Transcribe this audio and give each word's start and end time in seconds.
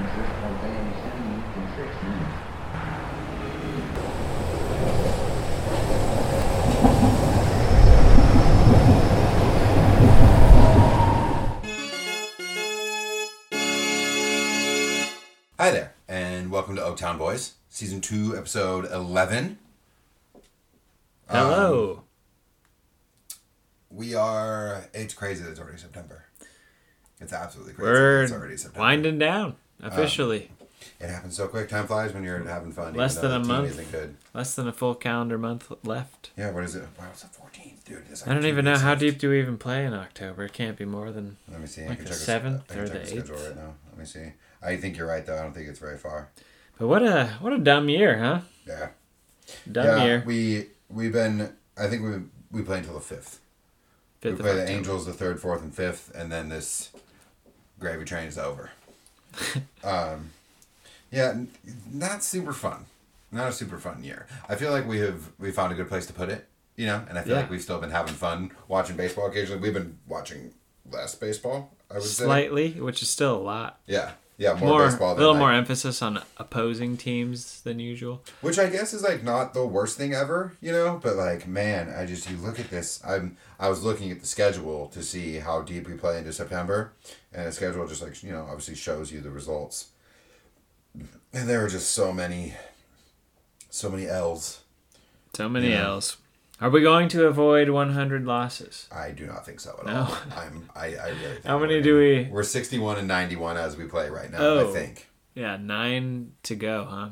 a 0.00 0.92
semi-fixed 1.02 2.02
unit. 2.02 2.28
Hi 15.58 15.70
there, 15.70 15.92
and 16.08 16.50
welcome 16.50 16.76
to 16.76 16.80
Oaktown 16.82 17.18
Boys, 17.18 17.56
season 17.68 18.00
two, 18.00 18.34
episode 18.36 18.90
eleven. 18.90 19.58
Hello. 21.28 21.98
Um, 21.98 22.04
we 23.90 24.14
are. 24.14 24.86
It's 24.94 25.12
crazy 25.12 25.44
that 25.44 25.50
it's 25.50 25.60
already 25.60 25.76
September. 25.76 26.24
It's 27.20 27.34
absolutely 27.34 27.74
crazy. 27.74 27.90
We're 27.90 28.22
it's 28.22 28.32
already 28.32 28.56
September. 28.56 28.80
winding 28.80 29.18
down 29.18 29.56
Um, 29.82 29.90
officially. 29.90 30.50
It 30.98 31.08
happens 31.08 31.36
so 31.36 31.48
quick. 31.48 31.68
Time 31.68 31.86
flies 31.86 32.12
when 32.12 32.24
you're 32.24 32.42
having 32.44 32.72
fun. 32.72 32.94
Less 32.94 33.16
than 33.16 33.32
a 33.32 33.38
month. 33.38 33.78
Less 34.34 34.54
than 34.54 34.68
a 34.68 34.72
full 34.72 34.94
calendar 34.94 35.38
month 35.38 35.72
left. 35.82 36.30
Yeah. 36.36 36.50
What 36.50 36.64
is 36.64 36.74
it? 36.74 36.84
Wow, 36.98 37.06
it's 37.10 37.22
the 37.22 37.28
14th, 37.28 37.84
dude. 37.84 38.10
Like 38.10 38.28
I 38.28 38.34
don't 38.34 38.44
even 38.44 38.66
know 38.66 38.76
how 38.76 38.94
deep 38.94 39.18
do 39.18 39.30
we 39.30 39.40
even 39.40 39.56
play 39.56 39.84
in 39.84 39.94
October. 39.94 40.44
It 40.44 40.52
can't 40.52 40.76
be 40.76 40.84
more 40.84 41.10
than. 41.10 41.38
Let 41.50 41.60
me 41.60 41.66
see. 41.66 41.86
Like 41.86 42.04
the 42.04 42.12
seventh 42.12 42.76
or 42.76 42.88
the 42.88 43.02
eighth? 43.02 43.30
right 43.30 43.56
now. 43.56 43.74
Let 43.90 43.98
me 43.98 44.04
see. 44.04 44.32
I 44.62 44.76
think 44.76 44.98
you're 44.98 45.06
right 45.06 45.24
though. 45.24 45.38
I 45.38 45.42
don't 45.42 45.54
think 45.54 45.68
it's 45.68 45.78
very 45.78 45.96
far. 45.96 46.28
But 46.78 46.88
what 46.88 47.02
a 47.02 47.36
what 47.40 47.52
a 47.52 47.58
dumb 47.58 47.88
year, 47.88 48.18
huh? 48.18 48.40
Yeah. 48.66 48.88
Dumb 49.70 49.86
yeah. 49.86 50.04
year. 50.04 50.22
We 50.26 50.66
we've 50.88 51.12
been. 51.12 51.52
I 51.78 51.88
think 51.88 52.02
we 52.02 52.22
we 52.50 52.62
play 52.62 52.78
until 52.78 52.94
the 52.94 53.00
fifth. 53.00 53.40
Fifth 54.20 54.36
we 54.36 54.42
play 54.42 54.54
the. 54.54 54.68
Angels 54.68 55.06
the 55.06 55.12
third, 55.12 55.40
fourth, 55.40 55.62
and 55.62 55.74
fifth, 55.74 56.12
and 56.14 56.30
then 56.30 56.50
this 56.50 56.90
gravy 57.78 58.04
train 58.04 58.28
is 58.28 58.38
over. 58.38 58.70
um, 59.84 60.30
yeah, 61.10 61.34
not 61.92 62.22
super 62.22 62.52
fun. 62.52 62.86
Not 63.32 63.48
a 63.48 63.52
super 63.52 63.78
fun 63.78 64.02
year. 64.02 64.26
I 64.48 64.56
feel 64.56 64.72
like 64.72 64.86
we 64.88 64.98
have 65.00 65.30
we 65.38 65.52
found 65.52 65.72
a 65.72 65.76
good 65.76 65.88
place 65.88 66.06
to 66.06 66.12
put 66.12 66.28
it, 66.28 66.46
you 66.76 66.86
know, 66.86 67.04
and 67.08 67.16
I 67.18 67.22
feel 67.22 67.34
Yeah. 67.34 67.40
like 67.42 67.50
we've 67.50 67.62
still 67.62 67.78
been 67.78 67.90
having 67.90 68.14
fun 68.14 68.50
watching 68.68 68.96
baseball. 68.96 69.26
Occasionally, 69.26 69.60
we've 69.60 69.74
been 69.74 69.98
watching 70.08 70.52
less 70.90 71.14
baseball. 71.14 71.70
I 71.90 71.94
would 71.94 72.02
say. 72.04 72.24
Slightly, 72.24 72.72
which 72.72 73.02
is 73.02 73.10
still 73.10 73.36
a 73.36 73.38
lot. 73.38 73.80
Yeah, 73.86 74.12
yeah, 74.40 74.54
more, 74.54 74.68
More, 74.70 74.86
baseball. 74.88 75.12
a 75.12 75.16
little 75.16 75.32
like- 75.34 75.38
more 75.40 75.52
emphasis 75.52 76.00
on 76.00 76.22
opposing 76.38 76.96
teams 76.96 77.60
than 77.60 77.78
usual. 77.78 78.22
Which 78.40 78.58
I 78.58 78.70
guess 78.70 78.94
is 78.94 79.02
like 79.02 79.22
not 79.22 79.52
the 79.52 79.66
worst 79.66 79.98
thing 79.98 80.14
ever, 80.14 80.56
you 80.62 80.72
know. 80.72 80.98
But 81.02 81.16
like, 81.16 81.46
man, 81.46 81.92
I 81.94 82.06
just 82.06 82.28
you 82.30 82.38
look 82.38 82.58
at 82.58 82.70
this. 82.70 83.00
I'm 83.06 83.36
I 83.58 83.68
was 83.68 83.82
looking 83.84 84.10
at 84.10 84.20
the 84.20 84.26
schedule 84.26 84.88
to 84.88 85.02
see 85.02 85.36
how 85.40 85.60
deep 85.60 85.86
we 85.86 85.94
play 85.94 86.16
into 86.18 86.32
September, 86.32 86.92
and 87.34 87.46
the 87.46 87.52
schedule 87.52 87.86
just 87.86 88.00
like 88.02 88.22
you 88.22 88.32
know 88.32 88.44
obviously 88.48 88.74
shows 88.76 89.12
you 89.12 89.20
the 89.20 89.30
results. 89.30 89.88
And 91.32 91.48
there 91.48 91.62
are 91.64 91.68
just 91.68 91.92
so 91.92 92.10
many, 92.12 92.54
so 93.68 93.90
many 93.90 94.06
L's. 94.08 94.62
So 95.34 95.48
many 95.48 95.70
Yeah. 95.70 95.86
L's. 95.88 96.16
Are 96.60 96.68
we 96.68 96.82
going 96.82 97.08
to 97.10 97.26
avoid 97.26 97.70
100 97.70 98.26
losses? 98.26 98.86
I 98.92 99.12
do 99.12 99.26
not 99.26 99.46
think 99.46 99.60
so 99.60 99.76
at 99.80 99.86
No. 99.86 100.00
all. 100.00 100.16
I'm 100.36 100.68
I, 100.76 100.94
I 100.94 101.08
really. 101.08 101.32
Think 101.34 101.44
How 101.46 101.58
many 101.58 101.80
do 101.80 101.96
we? 101.98 102.28
We're 102.30 102.42
sixty 102.42 102.78
one 102.78 102.98
and 102.98 103.08
ninety 103.08 103.34
one 103.36 103.56
as 103.56 103.76
we 103.78 103.84
play 103.86 104.10
right 104.10 104.30
now. 104.30 104.38
Oh. 104.40 104.68
I 104.68 104.72
think. 104.72 105.08
Yeah, 105.34 105.56
nine 105.56 106.32
to 106.42 106.54
go, 106.56 106.84
huh? 106.84 107.08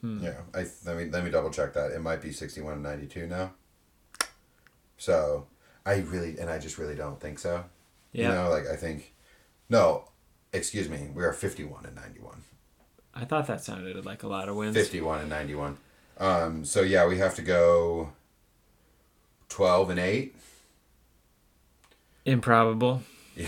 Hmm. 0.00 0.22
Yeah, 0.24 0.40
I 0.54 0.64
let 0.86 0.96
me 0.96 1.10
let 1.10 1.24
me 1.24 1.30
double 1.30 1.50
check 1.50 1.74
that. 1.74 1.90
It 1.92 2.00
might 2.00 2.22
be 2.22 2.32
sixty 2.32 2.60
one 2.62 2.72
and 2.74 2.82
ninety 2.82 3.06
two 3.06 3.26
now. 3.26 3.52
So 4.96 5.46
I 5.84 5.96
really 5.96 6.38
and 6.38 6.48
I 6.48 6.58
just 6.58 6.78
really 6.78 6.94
don't 6.94 7.20
think 7.20 7.38
so. 7.38 7.64
Yeah. 8.12 8.28
You 8.28 8.34
know, 8.34 8.50
like 8.50 8.66
I 8.66 8.76
think 8.76 9.14
no, 9.68 10.08
excuse 10.52 10.88
me, 10.88 11.08
we 11.14 11.22
are 11.24 11.32
fifty 11.32 11.64
one 11.64 11.84
and 11.84 11.94
ninety 11.94 12.20
one. 12.20 12.44
I 13.14 13.24
thought 13.24 13.46
that 13.46 13.62
sounded 13.62 14.04
like 14.06 14.22
a 14.22 14.28
lot 14.28 14.48
of 14.48 14.56
wins. 14.56 14.74
Fifty 14.76 15.00
one 15.00 15.20
and 15.20 15.28
ninety 15.28 15.54
one. 15.54 15.78
Um 16.18 16.64
so 16.64 16.80
yeah, 16.82 17.06
we 17.06 17.18
have 17.18 17.34
to 17.36 17.42
go 17.42 18.12
twelve 19.48 19.90
and 19.90 19.98
eight. 20.00 20.34
Improbable. 22.24 23.02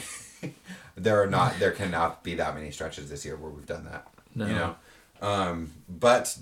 There 1.00 1.22
are 1.22 1.28
not 1.28 1.60
there 1.60 1.70
cannot 1.70 2.24
be 2.24 2.34
that 2.34 2.56
many 2.56 2.72
stretches 2.72 3.08
this 3.08 3.24
year 3.24 3.36
where 3.36 3.52
we've 3.52 3.64
done 3.66 3.84
that. 3.84 4.08
No. 4.34 4.46
You 4.48 4.52
know? 4.54 4.76
Um 5.22 5.70
but 5.88 6.36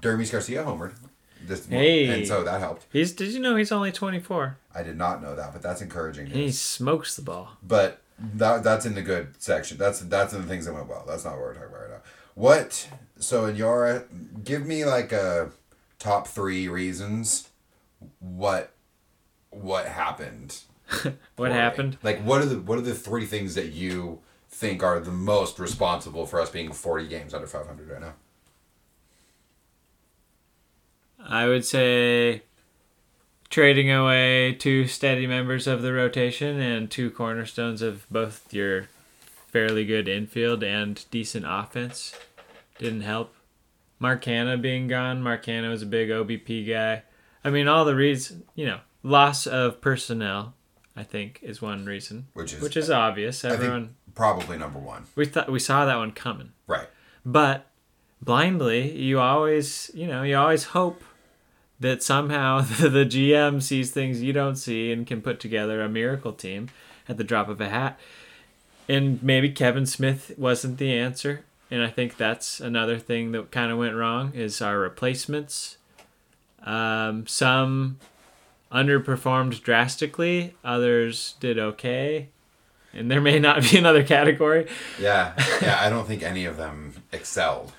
Dermis 0.00 0.30
Garcia 0.30 0.62
homered. 0.64 0.92
This 1.46 1.64
Hey. 1.66 2.06
and 2.08 2.26
so 2.28 2.44
that 2.44 2.60
helped. 2.60 2.84
He's. 2.92 3.12
Did 3.12 3.32
you 3.32 3.40
know 3.40 3.56
he's 3.56 3.72
only 3.72 3.90
24? 3.90 4.58
I 4.74 4.82
did 4.82 4.98
not 4.98 5.22
know 5.22 5.34
that, 5.34 5.54
but 5.54 5.62
that's 5.62 5.80
encouraging. 5.80 6.26
He 6.26 6.52
smokes 6.52 7.16
the 7.16 7.22
ball. 7.22 7.52
but 7.62 8.02
that 8.34 8.62
that's 8.62 8.84
in 8.84 8.94
the 8.94 9.00
good 9.00 9.28
section. 9.42 9.78
That's 9.78 10.00
that's 10.00 10.34
in 10.34 10.42
the 10.42 10.46
things 10.46 10.66
that 10.66 10.74
went 10.74 10.86
well. 10.86 11.04
That's 11.08 11.24
not 11.24 11.32
what 11.32 11.40
we're 11.40 11.54
talking 11.54 11.70
about 11.70 11.80
right 11.80 11.90
now. 11.90 12.02
What? 12.40 12.88
So 13.18 13.44
in 13.44 13.56
your 13.56 14.06
give 14.42 14.64
me 14.64 14.86
like 14.86 15.12
a 15.12 15.50
top 15.98 16.26
three 16.26 16.68
reasons 16.68 17.50
what 18.18 18.72
what 19.50 19.84
happened. 19.86 20.60
What 21.36 21.52
happened? 21.52 21.98
Like 22.02 22.22
what 22.22 22.40
are 22.40 22.46
the 22.46 22.58
what 22.58 22.78
are 22.78 22.82
the 22.82 22.94
three 22.94 23.26
things 23.26 23.54
that 23.56 23.72
you 23.72 24.20
think 24.48 24.82
are 24.82 25.00
the 25.00 25.10
most 25.10 25.58
responsible 25.58 26.24
for 26.26 26.40
us 26.40 26.48
being 26.48 26.72
forty 26.72 27.06
games 27.06 27.34
under 27.34 27.46
five 27.46 27.66
hundred 27.66 27.90
right 27.90 28.00
now? 28.00 28.14
I 31.22 31.46
would 31.46 31.66
say 31.66 32.42
trading 33.50 33.90
away 33.90 34.54
two 34.54 34.86
steady 34.86 35.26
members 35.26 35.66
of 35.66 35.82
the 35.82 35.92
rotation 35.92 36.58
and 36.58 36.90
two 36.90 37.10
cornerstones 37.10 37.82
of 37.82 38.06
both 38.10 38.52
your 38.52 38.88
fairly 39.48 39.84
good 39.84 40.08
infield 40.08 40.62
and 40.62 41.04
decent 41.10 41.44
offense 41.46 42.14
didn't 42.80 43.02
help. 43.02 43.34
Mark 43.98 44.24
Canha 44.24 44.60
being 44.60 44.88
gone, 44.88 45.22
Mark 45.22 45.44
Canha 45.44 45.68
was 45.68 45.82
a 45.82 45.86
big 45.86 46.08
OBP 46.08 46.66
guy. 46.68 47.02
I 47.44 47.50
mean, 47.50 47.68
all 47.68 47.84
the 47.84 47.94
reasons, 47.94 48.42
you 48.54 48.66
know, 48.66 48.80
loss 49.02 49.46
of 49.46 49.80
personnel, 49.80 50.54
I 50.96 51.02
think, 51.02 51.38
is 51.42 51.60
one 51.62 51.84
reason, 51.84 52.26
Which 52.32 52.54
is 52.54 52.62
which 52.62 52.76
is 52.76 52.90
obvious. 52.90 53.44
Everyone, 53.44 53.94
probably 54.14 54.56
number 54.56 54.78
one. 54.78 55.04
we 55.14 55.26
thought 55.26 55.52
we 55.52 55.58
saw 55.58 55.84
that 55.84 55.96
one 55.96 56.12
coming. 56.12 56.52
Right. 56.66 56.88
But 57.24 57.66
blindly, 58.22 58.96
you 58.98 59.20
always, 59.20 59.90
you 59.94 60.06
know, 60.06 60.22
you 60.22 60.36
always 60.36 60.64
hope 60.64 61.02
that 61.78 62.02
somehow 62.02 62.60
the 62.80 63.04
GM 63.04 63.62
sees 63.62 63.90
things 63.90 64.22
you 64.22 64.32
don't 64.32 64.56
see 64.56 64.92
and 64.92 65.06
can 65.06 65.20
put 65.20 65.40
together 65.40 65.82
a 65.82 65.88
miracle 65.88 66.32
team 66.32 66.70
at 67.08 67.18
the 67.18 67.24
drop 67.24 67.48
of 67.48 67.60
a 67.60 67.68
hat. 67.68 67.98
And 68.88 69.22
maybe 69.22 69.50
Kevin 69.50 69.86
Smith 69.86 70.32
wasn't 70.36 70.78
the 70.78 70.92
answer. 70.92 71.44
And 71.70 71.82
I 71.82 71.88
think 71.88 72.16
that's 72.16 72.60
another 72.60 72.98
thing 72.98 73.32
that 73.32 73.50
kind 73.50 73.70
of 73.70 73.78
went 73.78 73.94
wrong 73.94 74.32
is 74.34 74.60
our 74.60 74.78
replacements. 74.78 75.76
Um, 76.64 77.26
some 77.26 77.98
underperformed 78.72 79.62
drastically, 79.62 80.54
others 80.64 81.34
did 81.40 81.58
okay. 81.58 82.28
And 82.92 83.10
there 83.10 83.20
may 83.20 83.38
not 83.38 83.62
be 83.70 83.78
another 83.78 84.02
category. 84.02 84.66
Yeah. 84.98 85.34
Yeah. 85.62 85.78
I 85.80 85.88
don't 85.90 86.06
think 86.06 86.22
any 86.22 86.44
of 86.44 86.56
them 86.56 86.94
excelled. 87.12 87.72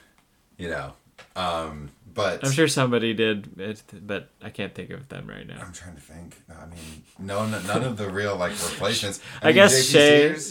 You 0.58 0.69
know. 0.69 0.94
Um, 1.35 1.91
but 2.13 2.44
I'm 2.45 2.51
sure 2.51 2.67
somebody 2.67 3.13
did, 3.13 3.59
it, 3.59 3.83
but 4.05 4.29
I 4.41 4.49
can't 4.49 4.73
think 4.75 4.89
of 4.89 5.07
them 5.09 5.27
right 5.27 5.45
now. 5.47 5.61
I'm 5.61 5.72
trying 5.73 5.95
to 5.95 6.01
think. 6.01 6.38
I 6.49 6.66
mean, 6.66 7.03
no, 7.19 7.45
no, 7.45 7.59
none 7.61 7.83
of 7.83 7.97
the 7.97 8.09
real 8.09 8.35
like 8.35 8.51
replacements. 8.51 9.19
I, 9.41 9.47
mean, 9.47 9.55
guess 9.55 9.73
JP 9.73 9.91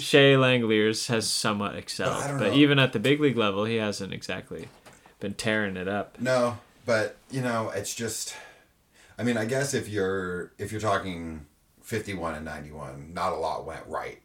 Shea 0.01 0.37
Sears- 0.37 1.07
has 1.09 1.29
somewhat 1.29 1.77
excelled, 1.77 2.23
But 2.25 2.39
but 2.39 2.53
even 2.55 2.79
at 2.79 2.93
the 2.93 2.99
big 3.01 3.21
league 3.21 3.37
level, 3.37 3.65
he 3.65 3.77
hasn't 3.77 4.13
exactly 4.13 4.69
been 5.19 5.35
tearing 5.35 5.77
it 5.77 5.89
up. 5.89 6.21
No, 6.21 6.59
but 6.87 7.17
you 7.31 7.41
know, 7.43 7.71
it's 7.75 7.95
just. 7.95 8.35
I 9.19 9.23
mean, 9.23 9.37
I 9.37 9.45
guess 9.45 9.75
if 9.75 9.89
you're 9.89 10.53
if 10.59 10.73
you're 10.73 10.81
talking 10.81 11.47
fifty-one 11.83 12.35
and 12.35 12.45
ninety-one, 12.45 13.13
not 13.13 13.33
a 13.33 13.37
lot 13.37 13.67
went 13.67 13.87
right. 13.87 14.21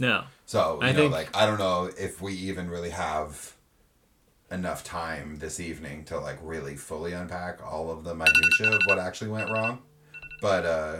No, 0.00 0.24
So 0.44 0.80
you 0.82 0.88
I 0.88 0.92
know, 0.92 0.98
think- 0.98 1.12
like 1.12 1.36
I 1.36 1.46
don't 1.46 1.58
know 1.58 1.88
if 1.98 2.20
we 2.20 2.34
even 2.34 2.68
really 2.68 2.90
have 2.90 3.54
enough 4.54 4.84
time 4.84 5.38
this 5.38 5.60
evening 5.60 6.04
to 6.04 6.18
like 6.18 6.38
really 6.42 6.76
fully 6.76 7.12
unpack 7.12 7.60
all 7.64 7.90
of 7.90 8.04
the 8.04 8.14
minutia 8.14 8.70
of 8.70 8.80
what 8.86 8.98
actually 8.98 9.30
went 9.30 9.50
wrong. 9.50 9.82
But 10.40 10.64
uh 10.64 10.96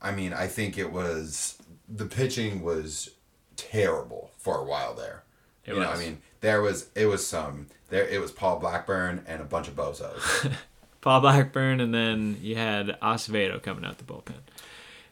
I 0.00 0.12
mean, 0.12 0.32
I 0.34 0.46
think 0.46 0.76
it 0.76 0.92
was 0.92 1.58
the 1.88 2.06
pitching 2.06 2.62
was 2.62 3.10
terrible 3.56 4.30
for 4.38 4.58
a 4.58 4.64
while 4.64 4.94
there. 4.94 5.24
It 5.64 5.74
you 5.74 5.80
know, 5.80 5.88
I 5.88 5.96
mean, 5.96 6.20
there 6.40 6.60
was 6.60 6.90
it 6.94 7.06
was 7.06 7.26
some 7.26 7.68
there 7.88 8.06
it 8.06 8.20
was 8.20 8.30
Paul 8.30 8.58
Blackburn 8.58 9.24
and 9.26 9.40
a 9.40 9.44
bunch 9.44 9.66
of 9.68 9.74
bozos. 9.74 10.52
Paul 11.00 11.20
Blackburn, 11.20 11.80
and 11.80 11.92
then 11.92 12.38
you 12.40 12.56
had 12.56 12.98
Acevedo 13.02 13.62
coming 13.62 13.84
out 13.84 13.98
the 13.98 14.04
bullpen, 14.04 14.40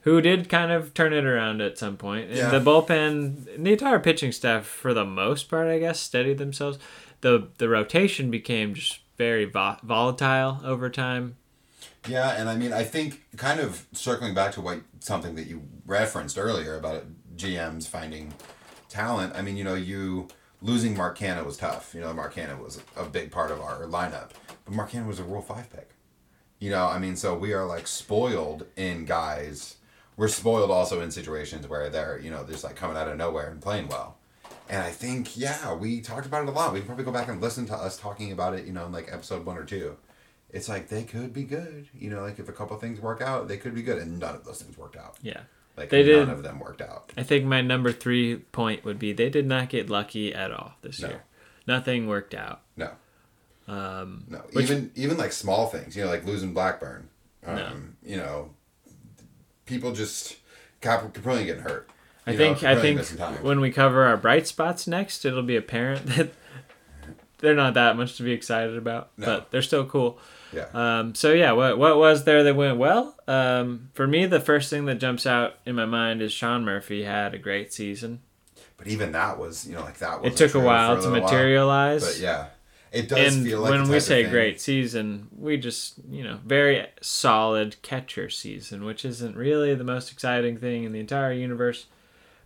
who 0.02 0.20
did 0.20 0.48
kind 0.48 0.70
of 0.72 0.94
turn 0.94 1.12
it 1.12 1.24
around 1.24 1.60
at 1.60 1.78
some 1.78 1.96
point. 1.96 2.28
And 2.28 2.36
Yeah. 2.38 2.50
the 2.50 2.60
bullpen, 2.60 3.44
the 3.62 3.72
entire 3.72 3.98
pitching 3.98 4.32
staff, 4.32 4.66
for 4.66 4.92
the 4.94 5.04
most 5.04 5.48
part, 5.48 5.68
I 5.68 5.78
guess, 5.78 6.00
steadied 6.00 6.38
themselves. 6.38 6.78
the 7.20 7.48
The 7.58 7.68
rotation 7.68 8.30
became 8.30 8.74
just 8.74 8.98
very 9.16 9.44
vo- 9.44 9.76
volatile 9.84 10.60
over 10.64 10.90
time. 10.90 11.36
Yeah, 12.08 12.30
and 12.30 12.48
I 12.48 12.56
mean, 12.56 12.72
I 12.72 12.82
think 12.82 13.22
kind 13.36 13.60
of 13.60 13.86
circling 13.92 14.34
back 14.34 14.50
to 14.52 14.60
what 14.60 14.80
something 14.98 15.36
that 15.36 15.46
you 15.46 15.62
referenced 15.86 16.36
earlier 16.36 16.76
about 16.76 17.04
GMs 17.36 17.86
finding 17.86 18.34
talent. 18.88 19.36
I 19.36 19.42
mean, 19.42 19.56
you 19.56 19.62
know, 19.62 19.74
you 19.74 20.26
losing 20.60 20.96
Mark 20.96 21.16
Canha 21.16 21.44
was 21.44 21.56
tough. 21.56 21.94
You 21.94 22.00
know, 22.00 22.12
Mark 22.12 22.34
Canha 22.34 22.58
was 22.60 22.80
a 22.96 23.04
big 23.04 23.30
part 23.30 23.52
of 23.52 23.60
our 23.60 23.82
lineup, 23.86 24.30
but 24.64 24.74
Mark 24.74 24.90
Canha 24.90 25.06
was 25.06 25.20
a 25.20 25.24
Rule 25.24 25.42
Five 25.42 25.70
pick. 25.70 25.90
You 26.58 26.70
know, 26.70 26.86
I 26.86 26.98
mean, 26.98 27.14
so 27.14 27.36
we 27.36 27.52
are 27.52 27.64
like 27.64 27.86
spoiled 27.86 28.66
in 28.76 29.04
guys. 29.04 29.76
We're 30.16 30.28
spoiled 30.28 30.70
also 30.70 31.00
in 31.00 31.10
situations 31.10 31.66
where 31.66 31.88
they're 31.88 32.18
you 32.18 32.30
know 32.30 32.44
just 32.44 32.64
like 32.64 32.76
coming 32.76 32.96
out 32.96 33.08
of 33.08 33.16
nowhere 33.16 33.50
and 33.50 33.60
playing 33.60 33.88
well. 33.88 34.16
And 34.68 34.82
I 34.82 34.90
think 34.90 35.36
yeah, 35.36 35.74
we 35.74 36.00
talked 36.00 36.26
about 36.26 36.42
it 36.44 36.48
a 36.48 36.52
lot. 36.52 36.72
We 36.72 36.80
can 36.80 36.86
probably 36.86 37.04
go 37.04 37.12
back 37.12 37.28
and 37.28 37.40
listen 37.40 37.66
to 37.66 37.74
us 37.74 37.96
talking 37.98 38.32
about 38.32 38.54
it. 38.54 38.64
You 38.66 38.72
know, 38.72 38.86
in 38.86 38.92
like 38.92 39.08
episode 39.12 39.44
one 39.46 39.56
or 39.58 39.64
two. 39.64 39.96
It's 40.50 40.68
like 40.68 40.88
they 40.88 41.02
could 41.04 41.32
be 41.32 41.44
good. 41.44 41.88
You 41.98 42.10
know, 42.10 42.20
like 42.20 42.38
if 42.38 42.46
a 42.48 42.52
couple 42.52 42.76
things 42.76 43.00
work 43.00 43.22
out, 43.22 43.48
they 43.48 43.56
could 43.56 43.74
be 43.74 43.82
good, 43.82 43.96
and 44.02 44.18
none 44.18 44.34
of 44.34 44.44
those 44.44 44.60
things 44.60 44.76
worked 44.76 44.96
out. 44.96 45.16
Yeah. 45.22 45.40
Like 45.78 45.88
They 45.88 46.02
none 46.02 46.26
did- 46.26 46.28
of 46.28 46.42
them 46.42 46.58
worked 46.60 46.82
out. 46.82 47.10
I 47.16 47.22
think 47.22 47.46
my 47.46 47.62
number 47.62 47.90
three 47.90 48.36
point 48.36 48.84
would 48.84 48.98
be 48.98 49.14
they 49.14 49.30
did 49.30 49.46
not 49.46 49.70
get 49.70 49.88
lucky 49.88 50.34
at 50.34 50.52
all 50.52 50.74
this 50.82 51.00
No. 51.00 51.08
year. 51.08 51.22
Nothing 51.66 52.06
worked 52.06 52.34
out. 52.34 52.60
No. 52.76 52.90
Um, 53.66 54.24
No, 54.28 54.38
Which- 54.52 54.66
even 54.70 54.90
even 54.94 55.16
like 55.16 55.32
small 55.32 55.68
things, 55.68 55.96
you 55.96 56.04
know, 56.04 56.10
like 56.10 56.26
losing 56.26 56.52
Blackburn. 56.52 57.08
Um, 57.46 57.56
No. 57.56 57.72
You 58.04 58.16
know, 58.18 58.50
people 59.66 59.92
just 59.92 60.36
Cap- 60.80 61.12
Caprillion 61.14 61.46
getting 61.46 61.62
hurt. 61.62 61.88
I 62.26 62.32
You 62.32 62.38
know, 62.38 62.54
think 62.54 62.64
I 62.64 62.80
think 62.80 63.42
when 63.42 63.60
we 63.60 63.70
cover 63.72 64.04
our 64.04 64.16
bright 64.16 64.46
spots 64.46 64.86
next, 64.86 65.24
it'll 65.24 65.42
be 65.42 65.56
apparent 65.56 66.06
that 66.16 66.30
they're 67.38 67.54
not 67.54 67.74
that 67.74 67.96
much 67.96 68.16
to 68.18 68.22
be 68.22 68.32
excited 68.32 68.76
about, 68.76 69.10
No. 69.16 69.26
but 69.26 69.50
they're 69.50 69.62
still 69.62 69.84
cool. 69.84 70.18
yeah, 70.52 70.66
Um, 70.72 71.14
so 71.16 71.32
yeah, 71.32 71.52
what 71.52 71.78
what 71.78 71.96
was 71.98 72.22
there 72.24 72.44
that 72.44 72.54
went 72.54 72.78
well? 72.78 73.16
Um, 73.26 73.88
for 73.94 74.06
me, 74.06 74.26
the 74.26 74.38
first 74.40 74.70
thing 74.70 74.84
that 74.86 74.96
jumps 74.96 75.26
out 75.26 75.54
in 75.66 75.74
my 75.74 75.86
mind 75.86 76.22
is 76.22 76.32
Sean 76.32 76.64
Murphy 76.64 77.02
had 77.04 77.34
a 77.34 77.38
great 77.38 77.72
season. 77.72 78.20
but 78.76 78.86
even 78.86 79.10
that 79.12 79.38
was 79.38 79.66
you 79.66 79.74
know 79.74 79.80
like 79.82 79.98
that. 79.98 80.18
It 80.18 80.22
wasn't 80.30 80.36
took 80.38 80.54
a 80.54 80.60
while 80.64 80.94
for 80.96 81.02
to 81.02 81.08
little 81.08 81.22
while. 81.24 81.32
materialize. 81.32 82.04
But 82.04 82.18
yeah, 82.22 82.46
it 82.92 83.08
does 83.08 83.36
and 83.36 83.46
feel 83.46 83.60
like 83.60 83.70
when 83.70 83.88
we 83.88 84.00
say 84.00 84.28
great 84.28 84.60
season, 84.60 85.28
we 85.36 85.56
just 85.56 85.94
you 86.10 86.22
know 86.22 86.38
very 86.44 86.86
solid 87.00 87.80
catcher 87.82 88.28
season, 88.28 88.84
which 88.84 89.04
isn't 89.04 89.36
really 89.36 89.74
the 89.74 89.84
most 89.84 90.12
exciting 90.12 90.58
thing 90.58 90.84
in 90.84 90.92
the 90.92 91.00
entire 91.00 91.32
universe, 91.32 91.86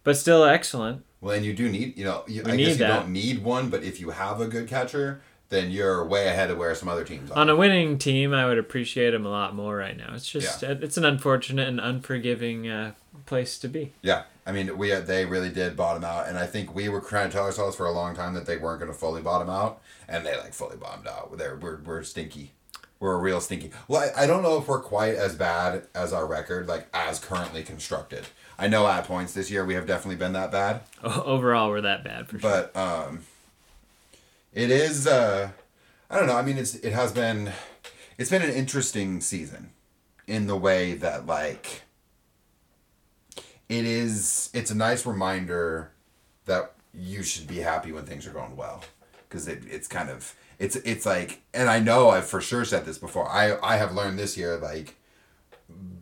but 0.04 0.16
still 0.16 0.44
excellent. 0.44 1.04
Well, 1.20 1.34
and 1.34 1.44
you 1.44 1.52
do 1.52 1.68
need 1.68 1.98
you 1.98 2.04
know 2.04 2.24
you, 2.28 2.42
I 2.44 2.56
guess 2.56 2.68
you 2.68 2.74
that. 2.76 2.88
don't 2.88 3.12
need 3.12 3.42
one, 3.42 3.70
but 3.70 3.82
if 3.82 4.00
you 4.00 4.10
have 4.10 4.40
a 4.40 4.46
good 4.46 4.68
catcher, 4.68 5.20
then 5.48 5.70
you're 5.70 6.04
way 6.04 6.28
ahead 6.28 6.50
of 6.50 6.58
where 6.58 6.74
some 6.74 6.88
other 6.88 7.04
teams 7.04 7.30
are. 7.30 7.38
On 7.38 7.48
a 7.48 7.56
winning 7.56 7.98
team, 7.98 8.32
I 8.32 8.46
would 8.46 8.58
appreciate 8.58 9.14
him 9.14 9.26
a 9.26 9.30
lot 9.30 9.54
more 9.54 9.76
right 9.76 9.96
now. 9.96 10.12
It's 10.14 10.30
just 10.30 10.62
it's 10.62 10.96
an 10.96 11.04
unfortunate 11.04 11.68
and 11.68 11.80
unforgiving 11.80 12.68
uh, 12.68 12.92
place 13.26 13.58
to 13.58 13.68
be. 13.68 13.92
Yeah, 14.02 14.24
I 14.46 14.52
mean, 14.52 14.78
we 14.78 14.92
they 14.92 15.26
really 15.26 15.50
did 15.50 15.76
bottom 15.76 16.04
out, 16.04 16.28
and 16.28 16.38
I 16.38 16.46
think 16.46 16.74
we 16.74 16.88
were 16.88 17.00
trying 17.00 17.28
to 17.30 17.34
tell 17.34 17.44
ourselves 17.44 17.76
for 17.76 17.86
a 17.86 17.90
long 17.92 18.14
time 18.14 18.34
that 18.34 18.46
they 18.46 18.56
weren't 18.56 18.78
going 18.80 18.92
to 18.92 18.96
fully 18.96 19.20
bottom 19.20 19.50
out, 19.50 19.82
and 20.08 20.24
they 20.24 20.36
like 20.36 20.54
fully 20.54 20.76
bottomed 20.76 21.08
out. 21.08 21.36
They're 21.36 21.56
we're 21.56 21.78
we're 21.82 22.02
stinky. 22.04 22.52
We're 23.00 23.14
a 23.14 23.18
real 23.18 23.40
stinky. 23.40 23.72
Well, 23.88 24.10
I, 24.16 24.22
I 24.22 24.26
don't 24.26 24.42
know 24.42 24.56
if 24.56 24.68
we're 24.68 24.80
quite 24.80 25.16
as 25.16 25.34
bad 25.34 25.86
as 25.94 26.12
our 26.14 26.26
record, 26.26 26.66
like 26.68 26.86
as 26.94 27.18
currently 27.18 27.62
constructed. 27.62 28.24
I 28.58 28.68
know 28.68 28.86
at 28.86 29.04
points 29.04 29.34
this 29.34 29.50
year 29.50 29.66
we 29.66 29.74
have 29.74 29.86
definitely 29.86 30.16
been 30.16 30.32
that 30.32 30.50
bad, 30.50 30.80
Overall, 31.02 31.68
we're 31.68 31.82
that 31.82 32.04
bad 32.04 32.26
for 32.28 32.38
sure. 32.38 32.50
but 32.72 32.74
um, 32.76 33.20
it 34.54 34.70
is. 34.70 35.06
Uh, 35.06 35.50
I 36.08 36.16
don't 36.18 36.26
know. 36.28 36.36
I 36.36 36.42
mean, 36.42 36.56
it's 36.56 36.74
it 36.76 36.92
has 36.92 37.12
been, 37.12 37.52
it's 38.16 38.30
been 38.30 38.42
an 38.42 38.50
interesting 38.50 39.20
season, 39.20 39.70
in 40.26 40.46
the 40.46 40.56
way 40.56 40.94
that 40.94 41.26
like. 41.26 41.82
It 43.68 43.84
is. 43.84 44.50
It's 44.54 44.70
a 44.70 44.76
nice 44.76 45.06
reminder 45.06 45.92
that 46.44 46.72
you 46.94 47.22
should 47.22 47.46
be 47.46 47.58
happy 47.58 47.92
when 47.92 48.04
things 48.04 48.26
are 48.26 48.32
going 48.32 48.56
well, 48.56 48.84
because 49.28 49.48
it, 49.48 49.62
it's 49.68 49.88
kind 49.88 50.08
of 50.08 50.34
it's 50.58 50.76
it's 50.76 51.04
like, 51.04 51.42
and 51.52 51.68
I 51.68 51.78
know 51.80 52.10
I've 52.10 52.26
for 52.26 52.40
sure 52.40 52.64
said 52.64 52.84
this 52.84 52.98
before. 52.98 53.28
I 53.28 53.58
I 53.62 53.76
have 53.76 53.94
learned 53.94 54.18
this 54.18 54.36
year 54.36 54.56
like 54.56 54.96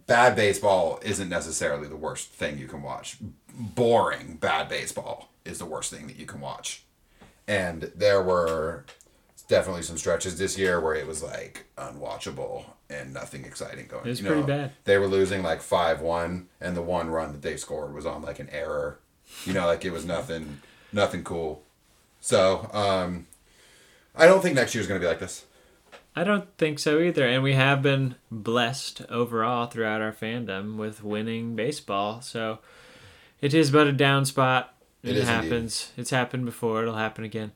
bad 0.06 0.36
baseball 0.36 1.00
isn't 1.02 1.28
necessarily 1.28 1.88
the 1.88 1.96
worst 1.96 2.28
thing 2.28 2.58
you 2.58 2.68
can 2.68 2.82
watch. 2.82 3.16
Boring 3.52 4.36
bad 4.40 4.68
baseball 4.68 5.30
is 5.44 5.58
the 5.58 5.64
worst 5.64 5.92
thing 5.92 6.06
that 6.06 6.16
you 6.16 6.26
can 6.26 6.40
watch. 6.40 6.84
And 7.46 7.92
there 7.94 8.22
were 8.22 8.84
definitely 9.48 9.82
some 9.82 9.98
stretches 9.98 10.38
this 10.38 10.56
year 10.58 10.80
where 10.80 10.94
it 10.94 11.06
was 11.06 11.22
like 11.22 11.64
unwatchable 11.76 12.64
and 12.90 13.12
nothing 13.14 13.44
exciting 13.44 13.86
going. 13.86 14.06
It 14.06 14.10
was 14.10 14.20
you 14.20 14.26
pretty 14.26 14.40
know, 14.42 14.46
bad. 14.46 14.72
They 14.84 14.98
were 14.98 15.06
losing 15.06 15.42
like 15.42 15.60
five 15.60 16.00
one, 16.00 16.48
and 16.60 16.76
the 16.76 16.82
one 16.82 17.10
run 17.10 17.32
that 17.32 17.42
they 17.42 17.56
scored 17.56 17.94
was 17.94 18.06
on 18.06 18.22
like 18.22 18.38
an 18.38 18.48
error. 18.50 18.98
You 19.44 19.52
know, 19.52 19.66
like 19.66 19.84
it 19.84 19.90
was 19.92 20.04
nothing, 20.04 20.60
nothing 20.92 21.24
cool. 21.24 21.62
So 22.20 22.68
um, 22.72 23.26
I 24.14 24.26
don't 24.26 24.42
think 24.42 24.54
next 24.54 24.74
year's 24.74 24.86
gonna 24.86 25.00
be 25.00 25.06
like 25.06 25.20
this. 25.20 25.44
I 26.16 26.22
don't 26.22 26.46
think 26.58 26.78
so 26.78 27.00
either. 27.00 27.26
And 27.26 27.42
we 27.42 27.54
have 27.54 27.82
been 27.82 28.14
blessed 28.30 29.02
overall 29.10 29.66
throughout 29.66 30.00
our 30.00 30.12
fandom 30.12 30.76
with 30.76 31.02
winning 31.02 31.56
baseball. 31.56 32.20
So 32.20 32.60
it 33.40 33.52
is 33.52 33.70
but 33.72 33.88
a 33.88 33.92
down 33.92 34.24
spot. 34.24 34.74
It 35.02 35.10
It, 35.10 35.16
is 35.16 35.28
indeed. 35.28 35.32
happens. 35.50 35.92
It's 35.96 36.10
happened 36.10 36.44
before. 36.44 36.82
It'll 36.82 36.94
happen 36.94 37.24
again. 37.24 37.50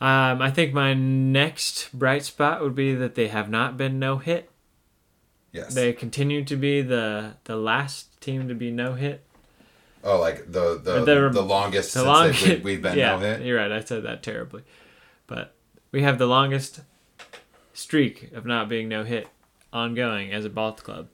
Um, 0.00 0.40
I 0.40 0.50
think 0.50 0.72
my 0.72 0.94
next 0.94 1.88
bright 1.92 2.22
spot 2.24 2.62
would 2.62 2.74
be 2.74 2.94
that 2.94 3.14
they 3.16 3.28
have 3.28 3.50
not 3.50 3.76
been 3.76 3.98
no 3.98 4.18
hit. 4.18 4.50
Yes. 5.50 5.74
They 5.74 5.92
continue 5.92 6.44
to 6.44 6.56
be 6.56 6.82
the 6.82 7.34
the 7.44 7.56
last 7.56 8.20
team 8.20 8.48
to 8.48 8.54
be 8.54 8.70
no 8.70 8.94
hit. 8.94 9.24
oh, 10.04 10.20
like 10.20 10.52
the 10.52 10.78
the 10.82 11.04
They're- 11.04 11.30
the 11.30 11.42
longest 11.42 11.94
The 11.94 12.00
since 12.00 12.06
longest 12.06 12.46
we, 12.46 12.56
we've 12.56 12.82
been 12.82 12.96
yeah, 12.98 13.12
no 13.16 13.18
hit. 13.18 13.42
You're 13.42 13.58
right. 13.58 13.72
I 13.72 13.80
said 13.82 14.04
that 14.04 14.22
terribly, 14.22 14.62
but 15.26 15.54
we 15.90 16.02
have 16.02 16.18
the 16.18 16.26
longest 16.26 16.80
streak 17.72 18.30
of 18.32 18.44
not 18.46 18.68
being 18.68 18.88
no 18.88 19.04
hit 19.04 19.26
ongoing 19.72 20.32
as 20.32 20.44
a 20.44 20.50
ball 20.50 20.72
club. 20.74 21.08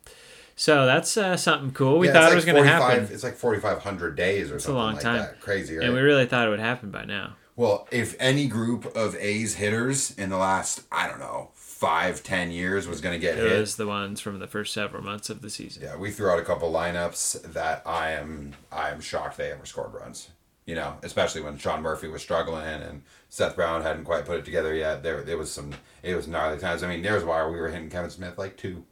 So 0.57 0.87
that's 0.87 1.17
uh, 1.17 1.37
something 1.37 1.73
cool. 1.73 1.99
We 1.99 2.07
Yeah, 2.09 2.13
thought 2.15 2.25
it's 2.25 2.33
it 2.33 2.37
was 2.37 2.45
going 2.45 2.63
to 2.63 2.69
happen, 2.69 3.09
It's 3.11 3.25
like 3.25 3.35
forty 3.37 3.61
five 3.61 3.79
hundred 3.83 4.15
days 4.17 4.51
or 4.51 4.57
a 4.57 4.61
something 4.61 4.77
long 4.77 4.95
like 4.95 5.03
time. 5.03 5.19
that. 5.19 5.41
Crazy, 5.41 5.77
right? 5.77 5.87
and 5.87 5.95
we 5.95 6.01
really 6.01 6.27
thought 6.27 6.47
it 6.47 6.51
would 6.51 6.61
happen 6.61 6.91
by 6.91 7.05
now. 7.05 7.35
Well, 7.57 7.87
if 7.93 8.17
any 8.19 8.49
group 8.49 8.85
of 8.97 9.15
A's 9.17 9.55
hitters 9.55 10.11
in 10.19 10.31
the 10.31 10.37
last, 10.37 10.83
I 10.91 11.07
don't 11.07 11.21
know, 11.21 11.51
five, 11.55 12.23
ten 12.23 12.51
years 12.51 12.89
was 12.89 13.01
going 13.01 13.15
to 13.15 13.21
get 13.21 13.39
It 13.39 13.49
hit, 13.49 13.61
was 13.61 13.77
the 13.77 13.87
ones 13.87 14.21
from 14.21 14.39
the 14.41 14.47
first 14.49 14.73
several 14.73 15.03
months 15.05 15.31
of 15.31 15.41
the 15.41 15.51
season. 15.51 15.85
yeah, 15.85 15.97
we 15.97 16.11
threw 16.11 16.31
out 16.31 16.39
a 16.41 16.45
couple 16.45 16.73
lineups 16.73 17.43
that 17.53 17.83
I 17.87 18.11
am, 18.13 18.55
I 18.73 18.91
am 18.91 19.01
shocked 19.01 19.37
they 19.37 19.53
ever 19.53 19.67
scored 19.67 19.95
runs. 19.95 20.31
You 20.67 20.75
know, 20.75 20.95
especially 21.03 21.43
when 21.43 21.59
Sean 21.59 21.83
Murphy 21.83 22.09
was 22.09 22.23
struggling 22.23 22.65
and 22.65 23.03
Seth 23.29 23.55
Brown 23.55 23.83
hadn't 23.83 24.05
quite 24.05 24.25
put 24.25 24.39
it 24.39 24.47
together 24.47 24.75
yet. 24.75 25.03
There, 25.03 25.23
there 25.23 25.37
was 25.37 25.53
some, 25.53 25.73
it 26.03 26.15
was 26.15 26.27
gnarly 26.27 26.59
times. 26.59 26.83
I 26.83 26.89
mean, 26.89 27.03
there's 27.03 27.23
why 27.23 27.47
we 27.47 27.61
were 27.61 27.69
hitting 27.69 27.91
Kevin 27.91 28.09
Smith 28.09 28.39
like 28.39 28.57
two, 28.57 28.83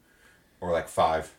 or 0.60 0.70
like 0.70 0.86
five, 0.86 1.34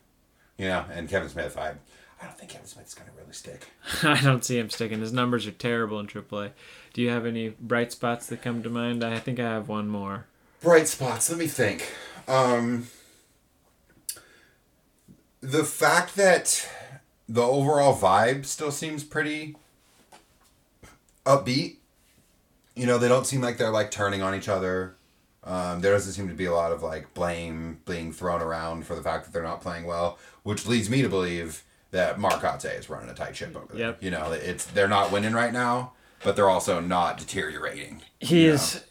you 0.57 0.67
know. 0.67 0.85
And 0.91 1.07
Kevin 1.07 1.29
Smith, 1.29 1.55
I, 1.55 1.73
I 2.19 2.25
don't 2.25 2.35
think 2.35 2.49
Kevin 2.49 2.65
Smith's 2.65 2.95
going 2.95 3.07
to 3.11 3.15
really 3.15 3.31
stick. 3.33 3.67
I 4.03 4.19
don't 4.21 4.43
see 4.43 4.57
him 4.57 4.71
sticking. 4.71 5.01
His 5.01 5.13
numbers 5.13 5.45
are 5.45 5.51
terrible 5.51 5.99
in 5.99 6.07
AAA. 6.07 6.49
Do 6.93 7.01
you 7.01 7.09
have 7.09 7.25
any 7.25 7.49
bright 7.49 7.91
spots 7.91 8.27
that 8.27 8.41
come 8.41 8.61
to 8.63 8.69
mind? 8.69 9.03
I 9.03 9.17
think 9.19 9.39
I 9.39 9.43
have 9.43 9.67
one 9.67 9.87
more. 9.87 10.25
bright 10.61 10.87
spots 10.87 11.29
let 11.29 11.37
me 11.39 11.47
think 11.47 11.91
um 12.27 12.87
the 15.41 15.63
fact 15.63 16.15
that 16.15 16.69
the 17.27 17.41
overall 17.41 17.97
vibe 17.97 18.45
still 18.45 18.71
seems 18.71 19.03
pretty 19.03 19.55
upbeat 21.25 21.77
you 22.75 22.85
know 22.85 22.97
they 22.97 23.07
don't 23.07 23.25
seem 23.27 23.41
like 23.41 23.57
they're 23.57 23.69
like 23.71 23.91
turning 23.91 24.21
on 24.21 24.33
each 24.35 24.47
other 24.49 24.95
um, 25.45 25.81
there 25.81 25.91
doesn't 25.91 26.13
seem 26.13 26.29
to 26.29 26.33
be 26.33 26.45
a 26.45 26.53
lot 26.53 26.71
of 26.71 26.81
like 26.81 27.13
blame 27.13 27.79
being 27.85 28.13
thrown 28.13 28.41
around 28.41 28.85
for 28.85 28.95
the 28.95 29.01
fact 29.01 29.25
that 29.25 29.33
they're 29.33 29.43
not 29.43 29.59
playing 29.61 29.83
well 29.85 30.17
which 30.43 30.65
leads 30.65 30.89
me 30.89 31.01
to 31.01 31.09
believe 31.09 31.63
that 31.91 32.19
Mark 32.19 32.41
Kotsay 32.41 32.79
is 32.79 32.89
running 32.89 33.09
a 33.09 33.13
tight 33.13 33.35
ship 33.35 33.55
over 33.55 33.67
there. 33.71 33.87
Yep. 33.89 34.01
You 34.03 34.09
know, 34.09 34.31
it's 34.31 34.65
they're 34.65 34.87
not 34.87 35.11
winning 35.11 35.33
right 35.33 35.53
now, 35.53 35.91
but 36.23 36.35
they're 36.35 36.49
also 36.49 36.79
not 36.79 37.17
deteriorating. 37.17 38.01
He 38.19 38.43
you 38.43 38.47
know? 38.49 38.53
is 38.55 38.83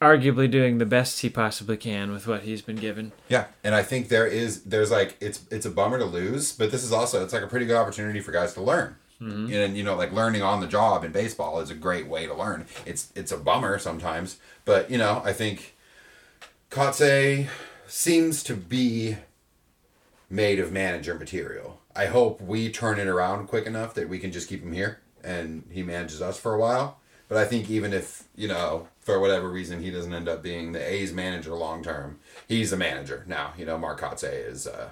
arguably 0.00 0.50
doing 0.50 0.78
the 0.78 0.86
best 0.86 1.20
he 1.20 1.28
possibly 1.28 1.76
can 1.76 2.10
with 2.10 2.26
what 2.26 2.42
he's 2.42 2.62
been 2.62 2.76
given. 2.76 3.12
Yeah, 3.28 3.46
and 3.62 3.74
I 3.74 3.82
think 3.82 4.08
there 4.08 4.26
is 4.26 4.62
there's 4.64 4.90
like 4.90 5.16
it's 5.20 5.44
it's 5.50 5.66
a 5.66 5.70
bummer 5.70 5.98
to 5.98 6.04
lose, 6.04 6.52
but 6.52 6.70
this 6.70 6.82
is 6.82 6.92
also 6.92 7.22
it's 7.22 7.32
like 7.32 7.42
a 7.42 7.48
pretty 7.48 7.66
good 7.66 7.76
opportunity 7.76 8.20
for 8.20 8.32
guys 8.32 8.54
to 8.54 8.62
learn. 8.62 8.96
Mm-hmm. 9.20 9.52
And 9.52 9.76
you 9.76 9.84
know, 9.84 9.96
like 9.96 10.12
learning 10.12 10.42
on 10.42 10.60
the 10.60 10.66
job 10.66 11.04
in 11.04 11.12
baseball 11.12 11.60
is 11.60 11.70
a 11.70 11.74
great 11.74 12.06
way 12.06 12.26
to 12.26 12.34
learn. 12.34 12.66
It's 12.86 13.12
it's 13.14 13.32
a 13.32 13.36
bummer 13.36 13.78
sometimes, 13.78 14.38
but 14.64 14.90
you 14.90 14.96
know, 14.96 15.20
I 15.24 15.32
think 15.32 15.76
Kotsay 16.70 17.48
seems 17.86 18.42
to 18.44 18.54
be 18.54 19.16
made 20.30 20.58
of 20.58 20.72
manager 20.72 21.14
material. 21.14 21.80
I 21.94 22.06
hope 22.06 22.40
we 22.40 22.70
turn 22.70 23.00
it 23.00 23.08
around 23.08 23.48
quick 23.48 23.66
enough 23.66 23.94
that 23.94 24.08
we 24.08 24.18
can 24.20 24.30
just 24.30 24.48
keep 24.48 24.62
him 24.62 24.72
here 24.72 25.00
and 25.24 25.64
he 25.70 25.82
manages 25.82 26.20
us 26.22 26.38
for 26.38 26.54
a 26.54 26.58
while. 26.58 26.98
But 27.28 27.38
I 27.38 27.44
think 27.44 27.70
even 27.70 27.92
if, 27.92 28.24
you 28.34 28.48
know, 28.48 28.88
for 29.00 29.20
whatever 29.20 29.48
reason 29.48 29.82
he 29.82 29.90
doesn't 29.90 30.12
end 30.12 30.28
up 30.28 30.42
being 30.42 30.72
the 30.72 30.84
A's 30.84 31.12
manager 31.12 31.54
long 31.54 31.82
term, 31.82 32.18
he's 32.48 32.72
a 32.72 32.76
manager 32.76 33.24
now. 33.28 33.52
You 33.56 33.66
know, 33.66 33.78
Mark 33.78 34.00
Kotsay 34.00 34.46
is 34.48 34.66
uh 34.66 34.90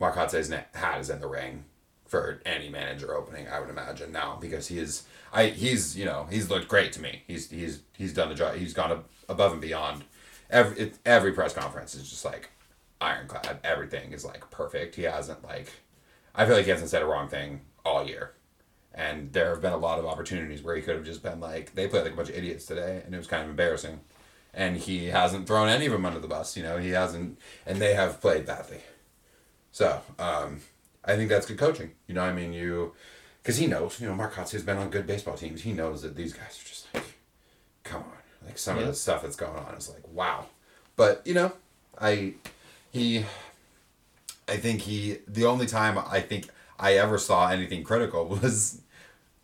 na- 0.00 0.60
hat 0.74 1.00
is 1.00 1.10
in 1.10 1.20
the 1.20 1.26
ring. 1.26 1.64
for 2.06 2.40
any 2.46 2.68
manager 2.68 3.14
opening. 3.14 3.48
I 3.48 3.58
would 3.58 3.68
imagine 3.70 4.12
now 4.12 4.38
because 4.40 4.68
he 4.68 4.78
is. 4.78 5.02
I 5.32 5.46
he's 5.48 5.96
you 5.98 6.04
know 6.04 6.28
he's 6.30 6.48
looked 6.50 6.68
great 6.68 6.92
to 6.92 7.02
me. 7.02 7.22
He's 7.26 7.50
he's 7.50 7.80
he's 7.96 8.12
done 8.14 8.28
the 8.28 8.34
job. 8.36 8.54
He's 8.56 8.72
gone 8.74 8.92
ab- 8.92 9.04
above 9.28 9.52
and 9.52 9.60
beyond. 9.60 10.04
Every 10.48 10.78
it, 10.78 10.98
every 11.04 11.32
press 11.32 11.52
conference 11.52 11.94
is 11.96 12.08
just 12.08 12.24
like 12.24 12.50
ironclad. 13.00 13.58
Everything 13.64 14.12
is 14.12 14.24
like 14.24 14.48
perfect. 14.50 14.94
He 14.94 15.02
hasn't 15.02 15.42
like. 15.42 15.72
I 16.34 16.46
feel 16.46 16.54
like 16.54 16.66
he 16.66 16.70
hasn't 16.70 16.90
said 16.90 17.02
a 17.02 17.06
wrong 17.06 17.28
thing 17.28 17.62
all 17.84 18.06
year. 18.06 18.32
And 18.96 19.30
there 19.34 19.50
have 19.50 19.60
been 19.60 19.74
a 19.74 19.76
lot 19.78 19.98
of 19.98 20.06
opportunities 20.06 20.62
where 20.62 20.74
he 20.74 20.80
could 20.80 20.96
have 20.96 21.04
just 21.04 21.22
been 21.22 21.38
like, 21.38 21.74
they 21.74 21.86
played 21.86 22.04
like 22.04 22.14
a 22.14 22.16
bunch 22.16 22.30
of 22.30 22.34
idiots 22.36 22.64
today, 22.64 23.02
and 23.04 23.14
it 23.14 23.18
was 23.18 23.26
kind 23.26 23.42
of 23.44 23.50
embarrassing. 23.50 24.00
And 24.54 24.78
he 24.78 25.06
hasn't 25.08 25.46
thrown 25.46 25.68
any 25.68 25.84
of 25.84 25.92
them 25.92 26.06
under 26.06 26.18
the 26.18 26.26
bus, 26.28 26.56
you 26.56 26.62
know, 26.62 26.78
he 26.78 26.90
hasn't, 26.90 27.38
and 27.66 27.78
they 27.78 27.92
have 27.94 28.22
played 28.22 28.46
badly. 28.46 28.80
So, 29.70 30.00
um, 30.18 30.60
I 31.04 31.14
think 31.16 31.28
that's 31.28 31.44
good 31.44 31.58
coaching. 31.58 31.92
You 32.06 32.14
know, 32.14 32.22
I 32.22 32.32
mean, 32.32 32.54
you, 32.54 32.94
because 33.42 33.58
he 33.58 33.66
knows, 33.66 34.00
you 34.00 34.08
know, 34.08 34.14
Mark 34.14 34.32
Kotsay 34.34 34.52
has 34.52 34.62
been 34.62 34.78
on 34.78 34.88
good 34.88 35.06
baseball 35.06 35.36
teams. 35.36 35.60
He 35.60 35.74
knows 35.74 36.00
that 36.00 36.16
these 36.16 36.32
guys 36.32 36.58
are 36.58 36.66
just 36.66 36.86
like, 36.94 37.04
come 37.84 38.00
on. 38.02 38.46
Like 38.46 38.56
some 38.56 38.76
Yeah. 38.76 38.82
of 38.84 38.88
the 38.88 38.94
stuff 38.94 39.20
that's 39.22 39.36
going 39.36 39.58
on 39.58 39.74
is 39.74 39.90
like, 39.90 40.08
wow. 40.08 40.46
But, 40.96 41.20
you 41.26 41.34
know, 41.34 41.52
I, 42.00 42.32
he, 42.92 43.26
I 44.48 44.56
think 44.56 44.80
he, 44.80 45.18
the 45.28 45.44
only 45.44 45.66
time 45.66 45.98
I 45.98 46.20
think 46.20 46.48
I 46.78 46.94
ever 46.94 47.18
saw 47.18 47.48
anything 47.50 47.84
critical 47.84 48.26
was, 48.42 48.80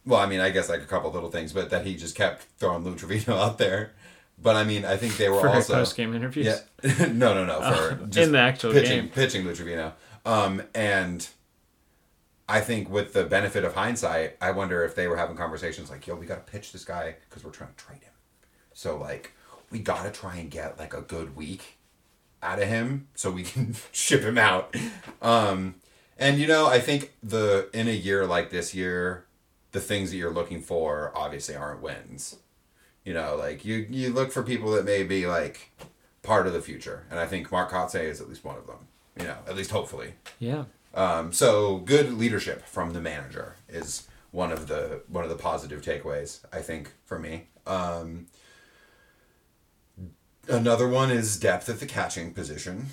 well, 0.06 0.20
I 0.20 0.26
mean, 0.26 0.40
I 0.40 0.50
guess 0.50 0.68
like 0.68 0.82
a 0.82 0.86
couple 0.86 1.10
little 1.12 1.30
things, 1.30 1.52
but 1.52 1.70
that 1.70 1.86
he 1.86 1.96
just 1.96 2.14
kept 2.16 2.46
throwing 2.58 2.84
Lou 2.84 2.94
Trevino 2.96 3.36
out 3.38 3.58
there. 3.58 3.92
But 4.40 4.56
I 4.56 4.64
mean, 4.64 4.84
I 4.84 4.96
think 4.96 5.16
they 5.16 5.28
were 5.28 5.40
for 5.40 5.48
also 5.48 5.74
post 5.74 5.96
game 5.96 6.14
interviews. 6.14 6.46
yeah. 6.82 7.06
no, 7.12 7.34
no, 7.34 7.44
no. 7.44 7.60
For 7.60 7.98
Oh, 8.02 8.06
just 8.06 8.18
in 8.26 8.32
the 8.32 8.38
actual 8.38 8.72
pitching, 8.72 9.00
game. 9.02 9.08
pitching 9.10 9.44
Lou 9.44 9.54
Trevino. 9.54 9.92
Um, 10.24 10.62
and 10.74 11.28
I 12.48 12.60
think 12.60 12.90
with 12.90 13.12
the 13.12 13.24
benefit 13.24 13.64
of 13.64 13.74
hindsight, 13.74 14.36
I 14.40 14.50
wonder 14.50 14.84
if 14.84 14.94
they 14.96 15.06
were 15.06 15.16
having 15.16 15.36
conversations 15.36 15.90
like, 15.90 16.06
"Yo, 16.06 16.16
we 16.16 16.26
got 16.26 16.44
to 16.44 16.52
pitch 16.52 16.72
this 16.72 16.84
guy 16.84 17.16
because 17.28 17.44
we're 17.44 17.50
trying 17.52 17.70
to 17.76 17.84
trade 17.84 18.02
him. 18.02 18.12
So 18.72 18.96
like, 18.96 19.32
we 19.70 19.78
got 19.78 20.02
to 20.04 20.10
try 20.10 20.36
and 20.36 20.50
get 20.50 20.78
like 20.78 20.92
a 20.94 21.02
good 21.02 21.36
week 21.36 21.78
out 22.42 22.60
of 22.60 22.66
him 22.68 23.06
so 23.14 23.30
we 23.30 23.42
can 23.52 23.76
ship 23.92 24.22
him 24.22 24.38
out." 24.38 24.74
Um, 25.20 25.76
and 26.18 26.38
you 26.40 26.48
know, 26.48 26.66
I 26.66 26.80
think 26.80 27.12
the 27.22 27.68
in 27.72 27.86
a 27.86 27.92
year 27.94 28.26
like 28.26 28.50
this 28.50 28.74
year, 28.74 29.24
the 29.72 29.80
things 29.80 30.10
that 30.10 30.16
you're 30.16 30.32
looking 30.32 30.60
for 30.60 31.12
obviously 31.14 31.56
aren't 31.56 31.82
wins. 31.82 32.36
You 33.04 33.14
know, 33.14 33.34
like 33.36 33.64
you 33.64 33.86
you 33.90 34.12
look 34.12 34.30
for 34.30 34.42
people 34.42 34.70
that 34.72 34.84
may 34.84 35.02
be 35.02 35.26
like 35.26 35.72
part 36.22 36.46
of 36.46 36.52
the 36.52 36.60
future, 36.60 37.04
and 37.10 37.18
I 37.18 37.26
think 37.26 37.50
Mark 37.50 37.70
Kotsay 37.70 38.04
is 38.04 38.20
at 38.20 38.28
least 38.28 38.44
one 38.44 38.56
of 38.56 38.66
them. 38.66 38.86
You 39.18 39.24
know, 39.24 39.38
at 39.48 39.56
least 39.56 39.70
hopefully. 39.72 40.14
Yeah. 40.38 40.64
Um, 40.94 41.32
so 41.32 41.78
good 41.78 42.12
leadership 42.12 42.66
from 42.66 42.92
the 42.92 43.00
manager 43.00 43.56
is 43.68 44.06
one 44.30 44.52
of 44.52 44.68
the 44.68 45.02
one 45.08 45.24
of 45.24 45.30
the 45.30 45.36
positive 45.36 45.82
takeaways 45.82 46.40
I 46.52 46.60
think 46.60 46.92
for 47.04 47.18
me. 47.18 47.48
Um, 47.66 48.26
another 50.48 50.88
one 50.88 51.10
is 51.10 51.38
depth 51.38 51.68
at 51.68 51.80
the 51.80 51.86
catching 51.86 52.32
position. 52.32 52.86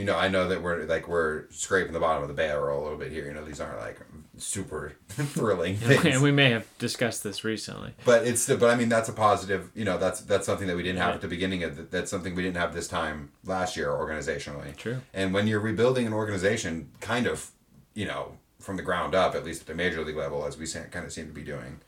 You 0.00 0.06
know, 0.06 0.16
I 0.16 0.28
know 0.28 0.48
that 0.48 0.62
we're 0.62 0.86
like 0.86 1.08
we're 1.08 1.44
scraping 1.50 1.92
the 1.92 2.00
bottom 2.00 2.22
of 2.22 2.28
the 2.28 2.34
barrel 2.34 2.80
a 2.80 2.82
little 2.82 2.96
bit 2.96 3.12
here. 3.12 3.26
You 3.26 3.34
know, 3.34 3.44
these 3.44 3.60
aren't 3.60 3.78
like 3.80 4.00
super 4.38 4.94
thrilling 5.08 5.76
things 5.76 6.06
and 6.06 6.22
we 6.22 6.32
may 6.32 6.48
have 6.48 6.66
discussed 6.78 7.22
this 7.22 7.44
recently. 7.44 7.92
but 8.06 8.26
it's 8.26 8.46
but 8.46 8.70
I 8.70 8.76
mean 8.76 8.88
that's 8.88 9.10
a 9.10 9.12
positive. 9.12 9.70
You 9.74 9.84
know, 9.84 9.98
that's 9.98 10.22
that's 10.22 10.46
something 10.46 10.66
that 10.68 10.76
we 10.76 10.82
didn't 10.82 11.02
have 11.02 11.14
at 11.14 11.20
the 11.20 11.28
beginning 11.28 11.64
of. 11.64 11.76
The, 11.76 11.82
that's 11.82 12.10
something 12.10 12.34
we 12.34 12.42
didn't 12.42 12.56
have 12.56 12.72
this 12.72 12.88
time 12.88 13.30
last 13.44 13.76
year 13.76 13.88
organizationally. 13.88 14.74
True. 14.74 15.02
And 15.12 15.34
when 15.34 15.46
you're 15.46 15.60
rebuilding 15.60 16.06
an 16.06 16.14
organization, 16.14 16.88
kind 17.02 17.26
of, 17.26 17.50
you 17.92 18.06
know, 18.06 18.38
from 18.58 18.78
the 18.78 18.82
ground 18.82 19.14
up, 19.14 19.34
at 19.34 19.44
least 19.44 19.60
at 19.60 19.66
the 19.66 19.74
major 19.74 20.02
league 20.02 20.16
level, 20.16 20.46
as 20.46 20.56
we 20.56 20.66
kind 20.66 21.04
of 21.04 21.12
seem 21.12 21.26
to 21.26 21.34
be 21.34 21.42
doing. 21.42 21.80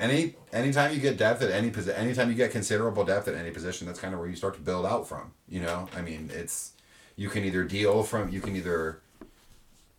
Any 0.00 0.36
anytime 0.54 0.94
you 0.94 1.00
get 1.00 1.18
depth 1.18 1.42
at 1.42 1.50
any 1.50 1.68
position, 1.68 2.00
anytime 2.00 2.30
you 2.30 2.34
get 2.34 2.50
considerable 2.50 3.04
depth 3.04 3.28
at 3.28 3.34
any 3.34 3.50
position, 3.50 3.86
that's 3.86 4.00
kind 4.00 4.14
of 4.14 4.20
where 4.20 4.28
you 4.28 4.36
start 4.36 4.54
to 4.54 4.60
build 4.60 4.86
out 4.86 5.06
from. 5.06 5.32
You 5.46 5.60
know, 5.60 5.86
I 5.94 6.00
mean, 6.00 6.30
it's 6.32 6.72
you 7.18 7.28
can 7.28 7.44
either 7.44 7.64
deal 7.64 8.02
from 8.02 8.30
you 8.30 8.40
can 8.40 8.56
either 8.56 9.00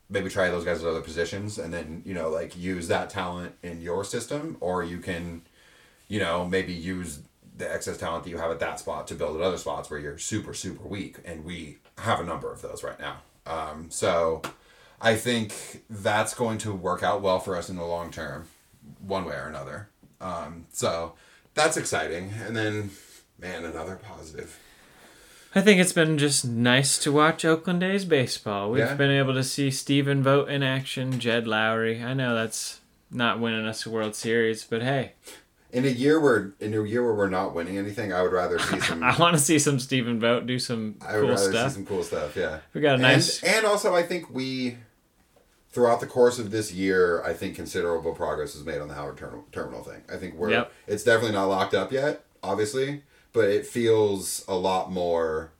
maybe 0.08 0.28
try 0.28 0.48
those 0.48 0.64
guys 0.64 0.82
at 0.82 0.88
other 0.88 1.02
positions 1.02 1.58
and 1.58 1.72
then 1.72 2.02
you 2.04 2.14
know 2.14 2.30
like 2.30 2.56
use 2.56 2.88
that 2.88 3.10
talent 3.10 3.54
in 3.62 3.80
your 3.80 4.02
system 4.02 4.56
or 4.58 4.82
you 4.82 4.98
can 4.98 5.42
you 6.08 6.18
know 6.18 6.44
maybe 6.44 6.72
use 6.72 7.20
the 7.56 7.72
excess 7.72 7.98
talent 7.98 8.24
that 8.24 8.30
you 8.30 8.38
have 8.38 8.50
at 8.50 8.58
that 8.58 8.80
spot 8.80 9.06
to 9.06 9.14
build 9.14 9.36
at 9.36 9.42
other 9.42 9.58
spots 9.58 9.90
where 9.90 10.00
you're 10.00 10.18
super 10.18 10.54
super 10.54 10.88
weak 10.88 11.18
and 11.24 11.44
we 11.44 11.78
have 11.98 12.18
a 12.18 12.24
number 12.24 12.50
of 12.50 12.62
those 12.62 12.82
right 12.82 12.98
now. 12.98 13.18
Um, 13.46 13.86
so 13.90 14.42
i 15.02 15.16
think 15.16 15.82
that's 15.88 16.34
going 16.34 16.58
to 16.58 16.74
work 16.74 17.02
out 17.02 17.22
well 17.22 17.40
for 17.40 17.56
us 17.56 17.70
in 17.70 17.76
the 17.76 17.84
long 17.84 18.10
term 18.10 18.48
one 19.06 19.24
way 19.26 19.34
or 19.34 19.46
another. 19.46 19.88
Um, 20.20 20.66
so 20.72 21.14
that's 21.54 21.76
exciting. 21.76 22.32
And 22.46 22.56
then 22.56 22.90
man 23.38 23.66
another 23.66 23.96
positive 23.96 24.58
I 25.54 25.60
think 25.60 25.80
it's 25.80 25.92
been 25.92 26.16
just 26.16 26.44
nice 26.46 26.96
to 26.98 27.10
watch 27.10 27.44
Oakland 27.44 27.82
A's 27.82 28.04
baseball. 28.04 28.70
We've 28.70 28.80
Yeah. 28.84 28.94
been 28.94 29.10
able 29.10 29.34
to 29.34 29.42
see 29.42 29.70
Stephen 29.70 30.22
Vogt 30.22 30.48
in 30.48 30.62
action, 30.62 31.18
Jed 31.18 31.46
Lowrie. 31.46 32.02
I 32.04 32.14
know 32.14 32.34
that's 32.36 32.80
not 33.10 33.40
winning 33.40 33.66
us 33.66 33.84
a 33.84 33.90
World 33.90 34.14
Series, 34.14 34.62
but 34.64 34.82
hey, 34.82 35.12
in 35.72 35.84
a 35.84 35.88
year 35.88 36.20
where 36.20 36.52
in 36.60 36.72
a 36.74 36.82
year 36.84 37.02
where 37.04 37.14
we're 37.14 37.28
not 37.28 37.54
winning 37.54 37.78
anything 37.78 38.12
i 38.12 38.20
would 38.22 38.32
rather 38.32 38.58
see 38.58 38.80
some 38.88 39.02
I 39.04 39.16
want 39.16 39.36
to 39.36 39.42
see 39.42 39.56
some 39.58 39.78
Stephen 39.78 40.18
Vogt 40.18 40.44
do 40.46 40.58
some 40.58 40.96
I 41.00 41.14
would 41.14 41.20
cool 41.22 41.30
rather 41.30 41.50
stuff. 41.52 41.70
see 41.70 41.74
some 41.76 41.86
cool 41.86 42.02
stuff. 42.02 42.36
Yeah, 42.36 42.58
We 42.74 42.80
got 42.80 42.98
a 42.98 43.02
nice. 43.02 43.42
and, 43.42 43.56
and 43.58 43.66
also 43.66 43.94
I 43.94 44.02
think 44.04 44.30
we, 44.34 44.78
throughout 45.72 46.00
the 46.00 46.06
course 46.06 46.38
of 46.40 46.50
this 46.50 46.72
year, 46.72 47.22
I 47.24 47.32
think 47.32 47.54
considerable 47.56 48.12
progress 48.14 48.54
is 48.54 48.64
made 48.64 48.80
on 48.80 48.88
the 48.88 48.94
Howard 48.94 49.16
Terminal, 49.16 49.44
terminal 49.52 49.82
thing. 49.84 50.02
I 50.12 50.16
think 50.16 50.34
we're 50.34 50.50
Yep. 50.50 50.72
it's 50.88 51.02
definitely 51.04 51.32
not 51.36 51.44
locked 51.46 51.74
up 51.74 51.90
yet, 51.92 52.24
obviously, 52.42 53.02
but 53.32 53.48
it 53.48 53.66
feels 53.66 54.44
a 54.48 54.54
lot 54.54 54.90
more 54.90 55.52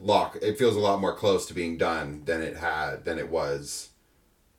lock. 0.00 0.36
It 0.42 0.58
feels 0.58 0.76
a 0.76 0.80
lot 0.80 1.00
more 1.00 1.14
close 1.14 1.46
to 1.46 1.54
being 1.54 1.76
done 1.78 2.22
than 2.24 2.42
it 2.42 2.56
had 2.56 3.04
than 3.04 3.18
it 3.18 3.30
was, 3.30 3.90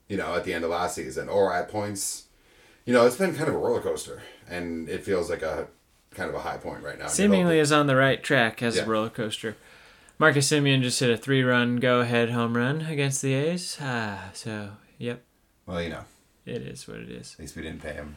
you 0.08 0.16
know, 0.16 0.34
at 0.34 0.44
the 0.44 0.54
end 0.54 0.64
of 0.64 0.70
last 0.70 0.94
season 0.96 1.28
or 1.28 1.52
at 1.52 1.68
points. 1.68 2.24
You 2.84 2.92
know, 2.92 3.04
it's 3.06 3.16
been 3.16 3.34
kind 3.34 3.48
of 3.48 3.54
a 3.54 3.58
roller 3.58 3.80
coaster, 3.80 4.22
and 4.48 4.88
it 4.88 5.02
feels 5.04 5.28
like 5.28 5.42
a 5.42 5.66
kind 6.14 6.28
of 6.30 6.36
a 6.36 6.40
high 6.40 6.56
point 6.56 6.82
right 6.84 6.98
now. 6.98 7.08
seemingly 7.08 7.58
is 7.58 7.72
on 7.72 7.88
the 7.88 7.96
right 7.96 8.22
track 8.22 8.62
as 8.62 8.76
Yeah. 8.76 8.82
a 8.82 8.86
roller 8.86 9.10
coaster. 9.10 9.56
Marcus 10.18 10.50
Semien 10.50 10.80
just 10.82 10.98
hit 11.00 11.10
a 11.10 11.16
three-run 11.16 11.76
go-ahead 11.76 12.30
home 12.30 12.56
run 12.56 12.82
against 12.82 13.20
the 13.20 13.34
A's. 13.34 13.76
Ah, 13.82 14.30
so 14.32 14.70
yep, 14.98 15.22
well, 15.66 15.82
you 15.82 15.90
know, 15.90 16.04
it 16.46 16.62
is 16.62 16.88
what 16.88 16.98
it 16.98 17.10
is. 17.10 17.34
at 17.34 17.40
least 17.40 17.56
we 17.56 17.62
didn't 17.62 17.82
pay 17.82 17.92
him. 17.94 18.16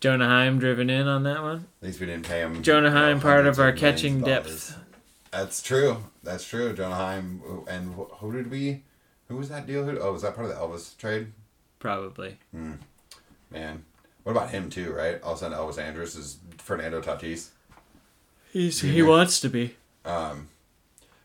Jonah 0.00 0.26
Heim 0.26 0.58
driven 0.58 0.90
in 0.90 1.06
on 1.08 1.22
that 1.24 1.42
one. 1.42 1.66
At 1.80 1.86
least 1.86 2.00
we 2.00 2.06
didn't 2.06 2.26
pay 2.26 2.40
him. 2.40 2.62
Jonah 2.62 2.90
Heim, 2.90 3.20
part 3.20 3.46
of 3.46 3.58
our 3.58 3.72
catching 3.72 4.20
dollars. 4.20 4.68
depth. 4.68 4.78
That's 5.30 5.62
true. 5.62 6.04
That's 6.22 6.46
true. 6.46 6.72
Jonah 6.74 6.94
Heim 6.94 7.42
and 7.68 7.94
who 7.94 8.32
did 8.32 8.50
we? 8.50 8.82
Who 9.28 9.36
was 9.36 9.48
that 9.48 9.66
deal? 9.66 9.84
Who? 9.84 9.98
Oh, 9.98 10.12
was 10.12 10.22
that 10.22 10.34
part 10.34 10.48
of 10.48 10.54
the 10.54 10.60
Elvis 10.60 10.96
trade? 10.96 11.32
Probably. 11.78 12.38
Hmm. 12.52 12.74
Man, 13.50 13.84
what 14.22 14.32
about 14.32 14.50
him 14.50 14.70
too? 14.70 14.92
Right. 14.92 15.20
All 15.22 15.32
of 15.32 15.38
a 15.38 15.40
sudden, 15.40 15.58
Elvis 15.58 15.78
Andrus 15.78 16.14
is 16.14 16.38
Fernando 16.58 17.00
Tatis. 17.00 17.48
He's, 18.52 18.80
he 18.80 19.02
wants 19.02 19.40
to 19.40 19.48
be. 19.50 19.76
Um, 20.04 20.48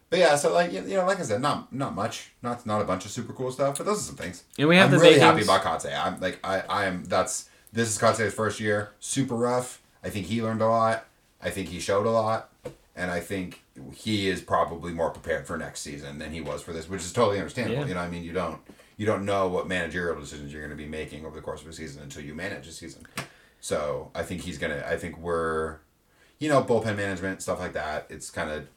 but 0.10 0.20
yeah, 0.20 0.36
so 0.36 0.54
like 0.54 0.74
you 0.74 0.82
know, 0.82 1.06
like 1.06 1.20
I 1.20 1.24
said, 1.24 1.42
not 1.42 1.72
not 1.72 1.96
much, 1.96 2.32
not 2.42 2.66
not 2.66 2.82
a 2.82 2.86
bunch 2.86 3.06
of 3.06 3.12
super 3.12 3.32
cool 3.32 3.52
stuff, 3.52 3.78
but 3.78 3.86
those 3.86 4.00
are 4.00 4.04
some 4.04 4.18
things. 4.18 4.44
And 4.60 4.68
we 4.68 4.76
have 4.76 4.92
I'm 4.92 4.92
the 4.92 5.00
really 5.00 5.20
happy 5.20 5.44
about 5.44 5.62
Kotsay. 5.62 5.98
I'm 5.98 6.20
like 6.20 6.40
I 6.44 6.60
I 6.62 6.86
am 6.86 7.06
that's 7.06 7.48
this 7.72 7.90
is 7.90 7.98
Kotsay's 7.98 8.34
first 8.34 8.60
year, 8.60 8.92
super 9.00 9.36
rough. 9.36 9.82
I 10.04 10.10
think 10.10 10.28
he 10.28 10.42
learned 10.42 10.62
a 10.62 10.68
lot. 10.68 11.06
I 11.42 11.50
think 11.50 11.70
he 11.70 11.80
showed 11.80 12.06
a 12.06 12.12
lot, 12.12 12.52
and 12.96 13.10
I 13.10 13.20
think 13.20 13.64
he 13.94 14.30
is 14.30 14.42
probably 14.42 14.94
more 14.94 15.10
prepared 15.10 15.48
for 15.48 15.58
next 15.58 15.82
season 15.82 16.20
than 16.20 16.32
he 16.32 16.42
was 16.42 16.62
for 16.62 16.74
this, 16.74 16.90
which 16.90 17.02
is 17.02 17.14
totally 17.14 17.38
understandable. 17.38 17.82
Yeah. 17.82 17.88
You 17.88 17.94
know, 17.96 18.02
I 18.02 18.10
mean, 18.10 18.24
you 18.24 18.34
don't 18.34 18.60
you 18.98 19.06
don't 19.06 19.26
know 19.26 19.48
what 19.48 19.68
managerial 19.68 20.20
decisions 20.20 20.54
you're 20.54 20.62
going 20.62 20.78
to 20.78 20.82
be 20.82 20.88
making 20.88 21.26
over 21.26 21.36
the 21.36 21.42
course 21.42 21.62
of 21.62 21.68
a 21.68 21.74
season 21.74 22.04
until 22.04 22.24
you 22.24 22.36
manage 22.36 22.68
a 22.68 22.72
season. 22.72 23.04
So 23.60 24.12
I 24.14 24.24
think 24.24 24.42
he's 24.42 24.58
gonna. 24.58 24.84
I 24.88 24.98
think 24.98 25.18
we're, 25.18 25.78
you 26.40 26.50
know, 26.50 26.64
bullpen 26.64 26.98
management 26.98 27.42
stuff 27.42 27.60
like 27.60 27.74
that. 27.74 28.08
It's 28.10 28.30
kind 28.30 28.52
of 28.52 28.68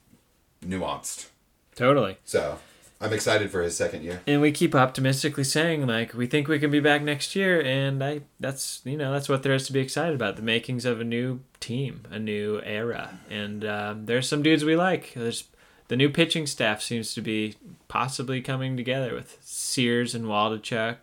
nuanced. 0.64 1.28
Totally. 1.74 2.18
So 2.24 2.58
I'm 3.00 3.12
excited 3.12 3.50
for 3.50 3.62
his 3.62 3.76
second 3.76 4.02
year. 4.02 4.22
And 4.26 4.40
we 4.40 4.52
keep 4.52 4.74
optimistically 4.74 5.44
saying 5.44 5.86
like 5.86 6.14
we 6.14 6.26
think 6.26 6.48
we 6.48 6.58
can 6.58 6.70
be 6.70 6.80
back 6.80 7.02
next 7.02 7.36
year 7.36 7.60
and 7.60 8.02
I 8.02 8.22
that's 8.40 8.80
you 8.84 8.96
know 8.96 9.12
that's 9.12 9.28
what 9.28 9.42
there 9.42 9.52
is 9.52 9.66
to 9.66 9.72
be 9.72 9.80
excited 9.80 10.14
about 10.14 10.36
the 10.36 10.42
makings 10.42 10.84
of 10.84 11.00
a 11.00 11.04
new 11.04 11.40
team 11.60 12.02
a 12.10 12.18
new 12.18 12.60
era 12.64 13.18
and 13.30 13.64
um, 13.64 14.06
there's 14.06 14.28
some 14.28 14.42
dudes 14.42 14.64
we 14.64 14.76
like 14.76 15.12
there's 15.14 15.44
the 15.88 15.96
new 15.96 16.08
pitching 16.08 16.46
staff 16.46 16.80
seems 16.80 17.12
to 17.14 17.20
be 17.20 17.56
possibly 17.88 18.40
coming 18.40 18.76
together 18.76 19.14
with 19.14 19.38
Sears 19.42 20.14
and 20.14 20.24
Waldichuk 20.26 20.96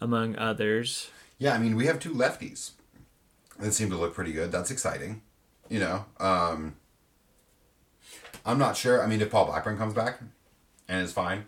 among 0.00 0.36
others 0.36 1.10
Yeah, 1.38 1.54
I 1.54 1.58
mean, 1.58 1.74
we 1.76 1.86
have 1.86 1.98
two 1.98 2.14
lefties 2.14 2.72
that 3.58 3.72
seem 3.72 3.90
to 3.90 3.96
look 3.96 4.14
pretty 4.14 4.32
good. 4.32 4.52
That's 4.52 4.70
exciting. 4.70 5.22
You 5.68 5.80
know, 5.80 6.04
um, 6.18 6.76
I'm 8.44 8.58
not 8.58 8.76
sure. 8.76 9.02
I 9.02 9.06
mean, 9.06 9.20
if 9.20 9.30
Paul 9.30 9.46
Blackburn 9.46 9.78
comes 9.78 9.94
back 9.94 10.20
and 10.90 11.00
it's 11.02 11.12
fine, 11.12 11.44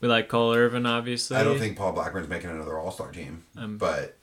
We 0.00 0.08
like 0.08 0.28
Cole 0.28 0.54
Irvin, 0.54 0.86
obviously. 0.86 1.36
I 1.36 1.44
don't 1.44 1.58
think 1.58 1.76
Paul 1.76 1.92
Blackburn's 1.92 2.28
making 2.28 2.48
another 2.50 2.78
All 2.78 2.90
Star 2.92 3.10
team, 3.12 3.44
Um, 3.58 3.76
but 3.76 4.16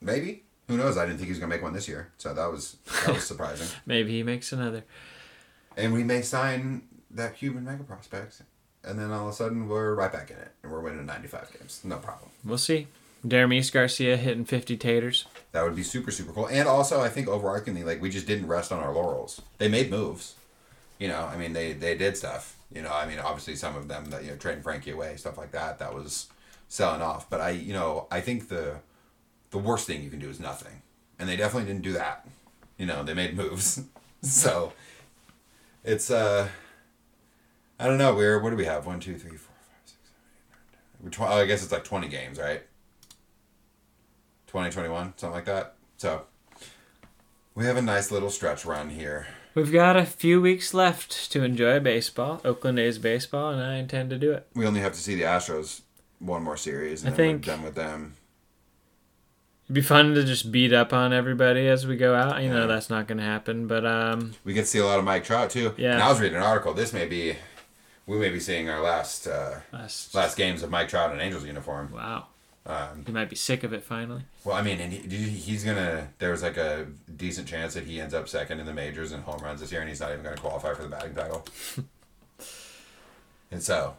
maybe. 0.00 0.42
Who 0.68 0.76
knows? 0.76 0.96
I 0.96 1.04
didn't 1.06 1.18
think 1.18 1.28
he 1.28 1.32
was 1.32 1.38
gonna 1.38 1.50
make 1.54 1.62
one 1.62 1.72
this 1.74 1.86
year, 1.86 2.10
so 2.18 2.34
that 2.34 2.50
was 2.50 2.76
that 3.04 3.14
was 3.14 3.24
surprising. 3.32 3.68
maybe 3.86 4.10
he 4.10 4.22
makes 4.24 4.52
another. 4.52 4.82
And 5.76 5.92
we 5.92 6.02
may 6.02 6.22
sign 6.22 6.82
that 7.12 7.36
Cuban 7.36 7.64
mega 7.64 7.84
prospect, 7.84 8.42
and 8.82 8.98
then 8.98 9.12
all 9.12 9.28
of 9.28 9.32
a 9.32 9.36
sudden 9.36 9.68
we're 9.68 9.94
right 9.94 10.12
back 10.12 10.30
in 10.30 10.38
it, 10.38 10.50
and 10.62 10.72
we're 10.72 10.80
winning 10.80 11.04
95 11.06 11.52
games, 11.58 11.80
no 11.84 11.98
problem. 11.98 12.30
We'll 12.44 12.58
see. 12.58 12.88
Dermis 13.26 13.72
Garcia 13.72 14.16
hitting 14.16 14.44
50 14.44 14.76
taters. 14.76 15.26
That 15.52 15.64
would 15.64 15.74
be 15.76 15.82
super 15.82 16.10
super 16.10 16.32
cool. 16.32 16.46
And 16.46 16.68
also, 16.68 17.00
I 17.00 17.08
think 17.08 17.26
overarchingly, 17.28 17.84
like 17.84 18.00
we 18.00 18.08
just 18.10 18.26
didn't 18.26 18.46
rest 18.48 18.70
on 18.72 18.78
our 18.80 18.92
laurels. 18.92 19.42
They 19.58 19.68
made 19.68 19.90
moves. 19.90 20.34
You 20.98 21.08
know, 21.08 21.20
I 21.20 21.36
mean, 21.36 21.52
they 21.52 21.72
they 21.72 21.96
did 21.96 22.16
stuff. 22.16 22.56
You 22.72 22.82
know, 22.82 22.92
I 22.92 23.06
mean, 23.06 23.18
obviously 23.18 23.54
some 23.56 23.76
of 23.76 23.88
them 23.88 24.06
that 24.10 24.24
you 24.24 24.30
know 24.30 24.36
trading 24.36 24.62
Frankie 24.62 24.90
away, 24.90 25.16
stuff 25.16 25.38
like 25.38 25.52
that, 25.52 25.78
that 25.78 25.94
was 25.94 26.28
selling 26.68 27.02
off. 27.02 27.28
But 27.30 27.40
I, 27.40 27.50
you 27.50 27.72
know, 27.72 28.06
I 28.10 28.20
think 28.20 28.48
the 28.48 28.80
the 29.50 29.58
worst 29.58 29.86
thing 29.86 30.02
you 30.02 30.10
can 30.10 30.18
do 30.18 30.28
is 30.28 30.40
nothing, 30.40 30.82
and 31.18 31.28
they 31.28 31.36
definitely 31.36 31.70
didn't 31.70 31.84
do 31.84 31.92
that. 31.92 32.26
You 32.78 32.86
know, 32.86 33.02
they 33.02 33.14
made 33.14 33.36
moves, 33.36 33.82
so 34.22 34.72
it's 35.84 36.10
uh, 36.10 36.48
I 37.78 37.86
don't 37.86 37.98
know. 37.98 38.14
We're 38.14 38.40
what 38.40 38.50
do 38.50 38.56
we 38.56 38.64
have? 38.64 38.86
One, 38.86 39.00
two, 39.00 39.16
three, 39.18 39.36
four, 39.36 39.54
five, 39.68 39.80
six, 39.84 39.98
seven, 40.10 40.22
eight, 41.02 41.10
nine, 41.10 41.10
ten. 41.10 41.26
Tw- 41.26 41.30
I 41.30 41.46
guess 41.46 41.62
it's 41.62 41.72
like 41.72 41.84
twenty 41.84 42.08
games, 42.08 42.38
right? 42.38 42.62
20, 44.56 44.70
21, 44.70 45.12
something 45.16 45.34
like 45.34 45.44
that. 45.44 45.74
So 45.98 46.22
we 47.54 47.66
have 47.66 47.76
a 47.76 47.82
nice 47.82 48.10
little 48.10 48.30
stretch 48.30 48.64
run 48.64 48.88
here. 48.88 49.26
We've 49.56 49.72
got 49.72 49.96
a 49.96 50.04
few 50.04 50.38
weeks 50.42 50.74
left 50.74 51.32
to 51.32 51.42
enjoy 51.42 51.80
baseball, 51.80 52.42
Oakland 52.44 52.78
A's 52.78 52.98
baseball, 52.98 53.50
and 53.52 53.62
I 53.62 53.76
intend 53.76 54.10
to 54.10 54.18
do 54.18 54.32
it. 54.32 54.46
We 54.54 54.66
only 54.66 54.80
have 54.80 54.92
to 54.92 55.00
see 55.00 55.14
the 55.14 55.22
Astros 55.22 55.80
one 56.18 56.42
more 56.42 56.58
series, 56.58 57.02
and 57.02 57.14
I 57.14 57.16
then 57.16 57.26
think- 57.40 57.46
we're 57.46 57.52
done 57.54 57.62
with 57.64 57.74
them. 57.74 58.16
It'd 59.64 59.74
be 59.74 59.80
fun 59.80 60.12
to 60.14 60.22
just 60.24 60.52
beat 60.52 60.74
up 60.74 60.92
on 60.92 61.14
everybody 61.14 61.66
as 61.68 61.86
we 61.86 61.96
go 61.96 62.14
out. 62.14 62.42
You 62.42 62.50
know 62.50 62.66
that's 62.66 62.90
not 62.90 63.08
going 63.08 63.16
to 63.18 63.24
happen, 63.24 63.66
but 63.66 63.84
um, 63.86 64.34
We 64.44 64.52
can 64.52 64.66
see 64.66 64.78
a 64.78 64.84
lot 64.84 64.98
of 64.98 65.06
Mike 65.06 65.24
Trout 65.24 65.48
too. 65.50 65.74
Yeah. 65.78 65.94
And 65.94 66.02
I 66.02 66.10
was 66.10 66.20
reading 66.20 66.36
an 66.36 66.42
article. 66.44 66.74
This 66.74 66.92
may 66.92 67.06
be, 67.06 67.34
we 68.06 68.18
may 68.18 68.28
be 68.28 68.38
seeing 68.38 68.68
our 68.68 68.80
last 68.82 69.26
uh, 69.26 69.60
last, 69.72 70.14
last 70.14 70.36
games 70.36 70.62
of 70.62 70.70
Mike 70.70 70.88
Trout 70.88 71.12
in 71.12 71.20
Angels 71.20 71.44
uniform. 71.46 71.90
wow, 71.92 72.26
Um, 72.66 73.04
he 73.06 73.12
might 73.12 73.30
be 73.30 73.36
sick 73.36 73.62
of 73.62 73.72
it 73.72 73.84
finally. 73.84 74.22
well, 74.44 74.56
I 74.56 74.62
mean, 74.62 74.80
and 74.80 74.92
he, 74.92 75.28
he's 75.28 75.62
gonna. 75.62 76.08
There's 76.18 76.42
like 76.42 76.56
a 76.56 76.86
decent 77.16 77.46
chance 77.46 77.74
that 77.74 77.84
he 77.84 78.00
ends 78.00 78.12
up 78.12 78.28
second 78.28 78.58
in 78.58 78.66
the 78.66 78.74
majors 78.74 79.12
in 79.12 79.22
home 79.22 79.40
runs 79.40 79.60
this 79.60 79.70
year, 79.70 79.80
and 79.80 79.88
he's 79.88 80.00
not 80.00 80.10
even 80.10 80.24
going 80.24 80.34
to 80.34 80.40
qualify 80.40 80.74
for 80.74 80.82
the 80.82 80.88
batting 80.88 81.14
title. 81.14 81.46
and 83.52 83.62
so, 83.62 83.94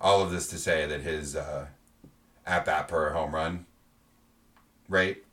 all 0.00 0.22
of 0.22 0.30
this 0.30 0.46
to 0.48 0.58
say 0.58 0.86
that 0.86 1.00
his 1.00 1.34
uh, 1.34 1.66
at 2.46 2.64
bat 2.64 2.86
per 2.86 3.10
home 3.10 3.34
run 3.34 3.66
rate 4.88 5.24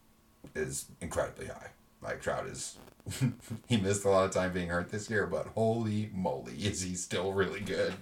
is 0.55 0.85
incredibly 0.99 1.45
high. 1.45 1.67
Mike 2.01 2.21
Trout 2.21 2.47
is. 2.47 2.77
he 3.67 3.77
missed 3.77 4.05
a 4.05 4.09
lot 4.09 4.25
of 4.25 4.31
time 4.31 4.51
being 4.53 4.69
hurt 4.69 4.89
this 4.89 5.09
year, 5.09 5.27
but 5.27 5.47
holy 5.47 6.09
moly, 6.13 6.53
is 6.53 6.81
he 6.81 6.95
still 6.95 7.33
really 7.33 7.59
good? 7.59 7.93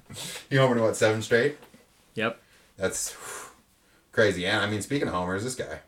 He 0.50 0.56
homered 0.56 0.82
what 0.82 0.96
seven 0.96 1.22
straight? 1.22 1.58
Yep. 2.16 2.40
That's 2.78 3.16
crazy. 4.18 4.48
And 4.48 4.58
I 4.66 4.68
mean, 4.68 4.82
speaking 4.82 5.08
of 5.08 5.14
homers, 5.14 5.44
this 5.44 5.54
guy, 5.54 5.80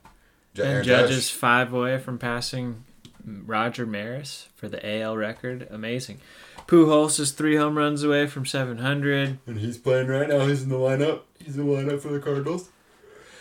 J- 0.54 0.62
And 0.64 0.72
Aaron 0.72 0.86
Judge 0.86 1.10
Judge. 1.10 1.18
is 1.18 1.30
five 1.32 1.74
away 1.74 1.98
from 1.98 2.20
passing 2.20 2.84
Roger 3.26 3.88
Maris 3.88 4.48
for 4.56 4.70
the 4.70 4.80
AL 4.88 5.18
record. 5.18 5.68
Amazing. 5.72 6.20
Pujols 6.68 7.20
is 7.20 7.32
three 7.32 7.56
home 7.56 7.76
runs 7.76 8.04
away 8.04 8.28
from 8.28 8.46
700. 8.46 9.40
and 9.48 9.58
he's 9.60 9.80
playing 9.80 10.08
right 10.08 10.30
now. 10.30 10.46
He's 10.46 10.62
in 10.62 10.70
the 10.70 10.76
lineup. 10.78 11.22
He's 11.44 11.58
in 11.58 11.66
the 11.66 11.74
lineup 11.74 12.02
for 12.02 12.10
the 12.10 12.20
Cardinals. 12.20 12.70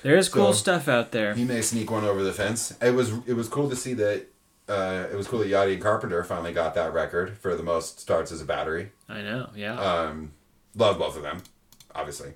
There 0.02 0.16
is 0.16 0.30
cool 0.30 0.52
So- 0.54 0.58
stuff 0.58 0.88
out 0.88 1.12
there. 1.12 1.34
He 1.34 1.44
may 1.44 1.60
sneak 1.60 1.90
one 1.90 2.04
over 2.04 2.22
the 2.22 2.32
fence. 2.32 2.72
It 2.80 2.94
was 2.94 3.10
it 3.26 3.34
was 3.34 3.48
cool 3.48 3.68
to 3.68 3.76
see 3.76 3.92
that. 3.94 4.26
Uh, 4.68 5.06
it 5.10 5.16
was 5.16 5.26
cool 5.26 5.38
that 5.40 5.48
Yadi 5.48 5.74
and 5.74 5.82
Carpenter 5.82 6.22
finally 6.24 6.52
got 6.52 6.74
that 6.74 6.92
record 6.94 7.36
for 7.38 7.54
the 7.54 7.62
most 7.62 8.00
starts 8.00 8.30
as 8.32 8.40
a 8.42 8.44
battery. 8.44 8.92
I 9.08 9.22
know. 9.22 9.48
Yeah. 9.56 9.80
Um, 9.80 10.32
love 10.74 10.98
both 10.98 11.16
of 11.16 11.22
them, 11.22 11.42
obviously. 11.94 12.34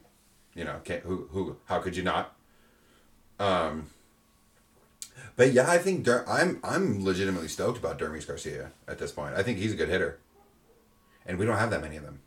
You 0.54 0.64
know, 0.64 0.76
can't, 0.84 1.02
who 1.04 1.28
who 1.30 1.56
how 1.66 1.78
could 1.80 1.94
you 1.96 2.02
not? 2.02 2.34
Um, 3.42 3.86
but 5.36 5.52
yeah, 5.52 5.68
I 5.70 5.78
think 5.78 6.04
Dur- 6.04 6.24
I'm 6.28 6.60
I'm 6.62 7.04
legitimately 7.04 7.48
stoked 7.48 7.78
about 7.78 7.98
Dermis 7.98 8.26
Garcia 8.26 8.70
at 8.86 8.98
this 8.98 9.10
point. 9.10 9.34
I 9.34 9.42
think 9.42 9.58
he's 9.58 9.72
a 9.72 9.76
good 9.76 9.88
hitter, 9.88 10.18
and 11.26 11.38
we 11.38 11.46
don't 11.46 11.58
have 11.58 11.70
that 11.70 11.80
many 11.80 11.96
of 11.96 12.04
them. 12.04 12.20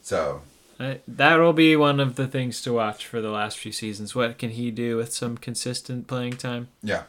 So 0.00 0.42
I- 0.78 1.00
that 1.06 1.36
will 1.36 1.52
be 1.52 1.76
one 1.76 2.00
of 2.00 2.16
the 2.16 2.26
things 2.26 2.62
to 2.62 2.72
watch 2.72 3.06
for 3.06 3.20
the 3.20 3.30
last 3.30 3.58
few 3.58 3.72
seasons. 3.72 4.14
What 4.14 4.38
can 4.38 4.50
he 4.50 4.70
do 4.70 4.96
with 4.96 5.12
some 5.12 5.36
consistent 5.36 6.06
playing 6.06 6.34
time? 6.38 6.68
yeah, 6.82 7.02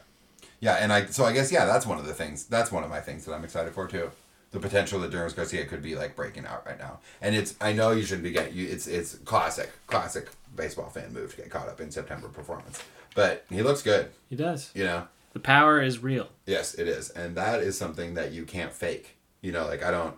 yeah, 0.60 0.74
and 0.74 0.92
I 0.92 1.06
so 1.06 1.24
I 1.24 1.32
guess 1.32 1.50
yeah, 1.50 1.64
that's 1.64 1.86
one 1.86 1.98
of 1.98 2.06
the 2.06 2.14
things. 2.14 2.44
That's 2.44 2.70
one 2.70 2.84
of 2.84 2.90
my 2.90 3.00
things 3.00 3.24
that 3.24 3.32
I'm 3.32 3.44
excited 3.44 3.72
for 3.72 3.88
too. 3.88 4.10
The 4.52 4.60
potential 4.60 5.00
that 5.00 5.10
Dermis 5.10 5.34
Garcia 5.34 5.64
could 5.64 5.82
be 5.82 5.94
like 5.96 6.14
breaking 6.14 6.44
out 6.46 6.64
right 6.66 6.78
now, 6.78 6.98
and 7.22 7.34
it's 7.34 7.54
I 7.60 7.72
know 7.72 7.90
you 7.92 8.02
shouldn't 8.04 8.22
be 8.24 8.30
getting 8.32 8.54
you. 8.54 8.68
It's 8.68 8.86
it's 8.86 9.14
classic 9.24 9.70
classic 9.86 10.28
baseball 10.54 10.90
fan 10.90 11.12
move 11.12 11.30
to 11.34 11.36
get 11.42 11.50
caught 11.50 11.68
up 11.68 11.80
in 11.80 11.90
September 11.90 12.28
performance, 12.28 12.78
but 13.14 13.46
he 13.48 13.62
looks 13.62 13.82
good. 13.82 14.10
He 14.28 14.36
does. 14.36 14.70
You 14.74 14.84
know. 14.84 15.08
The 15.32 15.40
power 15.40 15.80
is 15.80 16.02
real. 16.02 16.28
Yes, 16.44 16.74
it 16.74 16.86
is, 16.86 17.08
and 17.08 17.34
that 17.36 17.60
is 17.60 17.78
something 17.78 18.12
that 18.14 18.32
you 18.32 18.44
can't 18.44 18.70
fake. 18.72 19.16
You 19.40 19.52
know, 19.52 19.64
like 19.64 19.82
I 19.82 19.90
don't. 19.90 20.14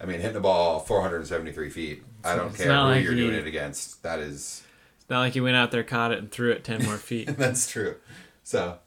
I 0.00 0.04
mean, 0.04 0.16
hitting 0.18 0.34
the 0.34 0.40
ball 0.40 0.80
473 0.80 1.70
feet. 1.70 2.02
I 2.24 2.34
don't 2.34 2.48
It's 2.48 2.56
care 2.56 2.74
who 2.74 2.80
like 2.80 3.04
you're 3.04 3.12
he- 3.12 3.20
doing 3.20 3.34
it 3.36 3.46
against. 3.46 4.02
That 4.02 4.18
is 4.18 4.64
It's 5.00 5.08
not 5.08 5.20
like 5.20 5.32
he 5.34 5.40
went 5.40 5.54
out 5.56 5.70
there, 5.70 5.84
caught 5.84 6.10
it, 6.10 6.18
and 6.18 6.30
threw 6.30 6.50
it 6.50 6.64
10 6.64 6.84
more 6.84 6.96
feet. 6.96 7.28
that's 7.38 7.70
true. 7.70 7.94
So, 8.42 8.78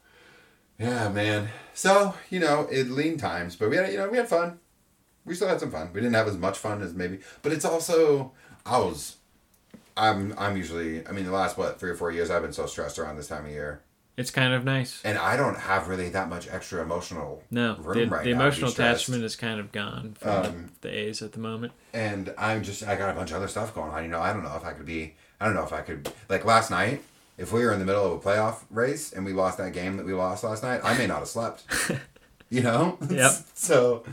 yeah, 0.78 1.08
man. 1.08 1.48
So 1.72 2.14
you 2.28 2.40
know, 2.40 2.68
it 2.70 2.90
lean 2.90 3.16
times, 3.16 3.56
but 3.56 3.70
we 3.70 3.76
had 3.76 3.90
you 3.90 3.96
know 3.98 4.08
we 4.10 4.18
had 4.18 4.28
fun. 4.28 4.58
We 5.24 5.34
still 5.34 5.48
had 5.48 5.60
some 5.60 5.70
fun. 5.70 5.90
We 5.92 6.00
didn't 6.00 6.14
have 6.14 6.28
as 6.28 6.36
much 6.36 6.58
fun 6.58 6.82
as 6.82 6.94
maybe, 6.94 7.18
but 7.42 7.52
it's 7.52 7.64
also 7.64 8.32
I 8.66 8.78
was. 8.78 9.16
I'm 9.96 10.34
I'm 10.38 10.56
usually 10.56 11.06
I 11.06 11.12
mean 11.12 11.24
the 11.24 11.32
last 11.32 11.58
what 11.58 11.78
three 11.78 11.90
or 11.90 11.96
four 11.96 12.10
years 12.10 12.30
I've 12.30 12.42
been 12.42 12.52
so 12.52 12.66
stressed 12.66 12.98
around 12.98 13.16
this 13.16 13.28
time 13.28 13.44
of 13.44 13.50
year, 13.50 13.82
It's 14.16 14.30
kind 14.30 14.54
of 14.54 14.64
nice. 14.64 15.02
and 15.04 15.18
I 15.18 15.36
don't 15.36 15.56
have 15.58 15.88
really 15.88 16.08
that 16.10 16.28
much 16.28 16.48
extra 16.48 16.80
emotional 16.80 17.42
No, 17.50 17.76
room 17.76 18.08
the, 18.08 18.14
right 18.16 18.24
the 18.24 18.30
emotional 18.30 18.70
attachment 18.70 19.24
is 19.24 19.36
kind 19.36 19.60
of 19.60 19.72
gone 19.72 20.16
from 20.18 20.30
Um, 20.46 20.70
the, 20.80 20.88
the 20.88 20.94
A's 20.96 21.20
at 21.22 21.32
the 21.32 21.38
moment. 21.40 21.72
and 21.92 22.32
I'm 22.38 22.62
just 22.62 22.82
I 22.86 22.96
got 22.96 23.10
a 23.10 23.14
bunch 23.14 23.30
of 23.30 23.36
other 23.38 23.48
stuff 23.48 23.74
going 23.74 23.90
on. 23.90 24.02
You 24.04 24.08
know, 24.10 24.20
I 24.20 24.32
don't 24.32 24.42
know 24.44 24.54
if 24.56 24.64
I 24.64 24.72
could 24.72 24.86
be. 24.86 25.16
I 25.40 25.44
don't 25.44 25.54
know 25.54 25.64
if 25.64 25.72
I 25.72 25.80
could 25.82 26.10
like 26.28 26.44
last 26.44 26.70
night. 26.70 27.02
If 27.36 27.52
we 27.52 27.64
were 27.64 27.72
in 27.72 27.78
the 27.78 27.86
middle 27.86 28.06
of 28.06 28.12
a 28.12 28.18
playoff 28.18 28.60
race 28.70 29.12
and 29.12 29.24
we 29.24 29.32
lost 29.32 29.58
that 29.58 29.72
game 29.72 29.96
that 29.96 30.04
we 30.06 30.12
lost 30.12 30.44
last 30.44 30.62
night, 30.62 30.80
I 30.84 30.96
may 30.96 31.06
not 31.06 31.18
have 31.20 31.28
slept. 31.28 31.64
you 32.50 32.62
know. 32.62 32.98
Yep. 33.08 33.32
so, 33.54 34.04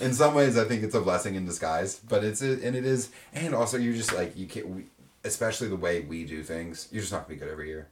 in 0.00 0.12
some 0.12 0.34
ways, 0.34 0.56
I 0.56 0.64
think 0.64 0.82
it's 0.82 0.94
a 0.94 1.00
blessing 1.00 1.34
in 1.34 1.44
disguise. 1.44 1.96
But 1.96 2.22
it's 2.22 2.42
a, 2.42 2.52
and 2.64 2.76
it 2.76 2.84
is, 2.84 3.10
and 3.32 3.54
also 3.54 3.76
you're 3.76 3.94
just 3.94 4.14
like 4.14 4.36
you 4.36 4.46
can't. 4.46 4.68
We, 4.68 4.84
especially 5.24 5.68
the 5.68 5.76
way 5.76 6.00
we 6.00 6.24
do 6.24 6.42
things, 6.42 6.88
you're 6.92 7.00
just 7.00 7.12
not 7.12 7.26
gonna 7.26 7.34
be 7.34 7.36
good 7.36 7.50
every 7.50 7.68
year. 7.68 7.88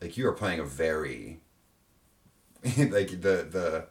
Like 0.00 0.16
you 0.16 0.26
are 0.28 0.32
playing 0.32 0.60
a 0.60 0.64
very. 0.64 1.40
like 2.76 3.22
the 3.22 3.46
the 3.50 3.86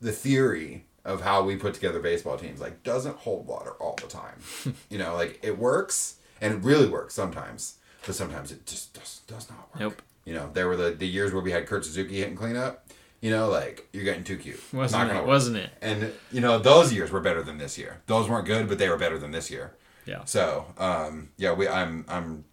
the 0.00 0.12
theory 0.12 0.86
of 1.04 1.20
how 1.20 1.42
we 1.42 1.56
put 1.56 1.74
together 1.74 2.00
baseball 2.00 2.36
teams 2.36 2.60
like 2.60 2.82
doesn't 2.82 3.16
hold 3.18 3.46
water 3.46 3.72
all 3.72 3.96
the 4.00 4.08
time. 4.08 4.40
you 4.90 4.98
know, 4.98 5.14
like 5.14 5.38
it 5.42 5.58
works 5.58 6.16
and 6.40 6.54
it 6.54 6.62
really 6.62 6.88
works 6.88 7.14
sometimes, 7.14 7.78
but 8.04 8.14
sometimes 8.14 8.50
it 8.50 8.66
just 8.66 8.94
does 8.94 9.20
does 9.26 9.48
not 9.48 9.70
work. 9.72 9.80
Nope. 9.80 10.02
You 10.24 10.34
know, 10.34 10.50
there 10.52 10.68
were 10.68 10.76
the, 10.76 10.90
the 10.90 11.06
years 11.06 11.32
where 11.32 11.42
we 11.42 11.50
had 11.52 11.66
Kurt 11.66 11.84
Suzuki 11.84 12.16
hitting 12.16 12.36
cleanup. 12.36 12.86
You 13.24 13.30
know, 13.30 13.48
like 13.48 13.88
you're 13.94 14.04
getting 14.04 14.22
too 14.22 14.36
cute. 14.36 14.60
Wasn't 14.70 15.00
not 15.00 15.08
gonna 15.08 15.20
it? 15.20 15.22
work. 15.22 15.28
Wasn't 15.28 15.56
it? 15.56 15.70
And 15.80 16.12
you 16.30 16.42
know, 16.42 16.58
those 16.58 16.92
years 16.92 17.10
were 17.10 17.20
better 17.20 17.42
than 17.42 17.56
this 17.56 17.78
year. 17.78 18.02
Those 18.04 18.28
weren't 18.28 18.44
good, 18.44 18.68
but 18.68 18.76
they 18.76 18.86
were 18.90 18.98
better 18.98 19.18
than 19.18 19.30
this 19.30 19.50
year. 19.50 19.72
Yeah. 20.04 20.26
So, 20.26 20.66
um, 20.76 21.30
yeah, 21.38 21.54
we 21.54 21.66
I'm 21.66 22.04
I'm 22.06 22.44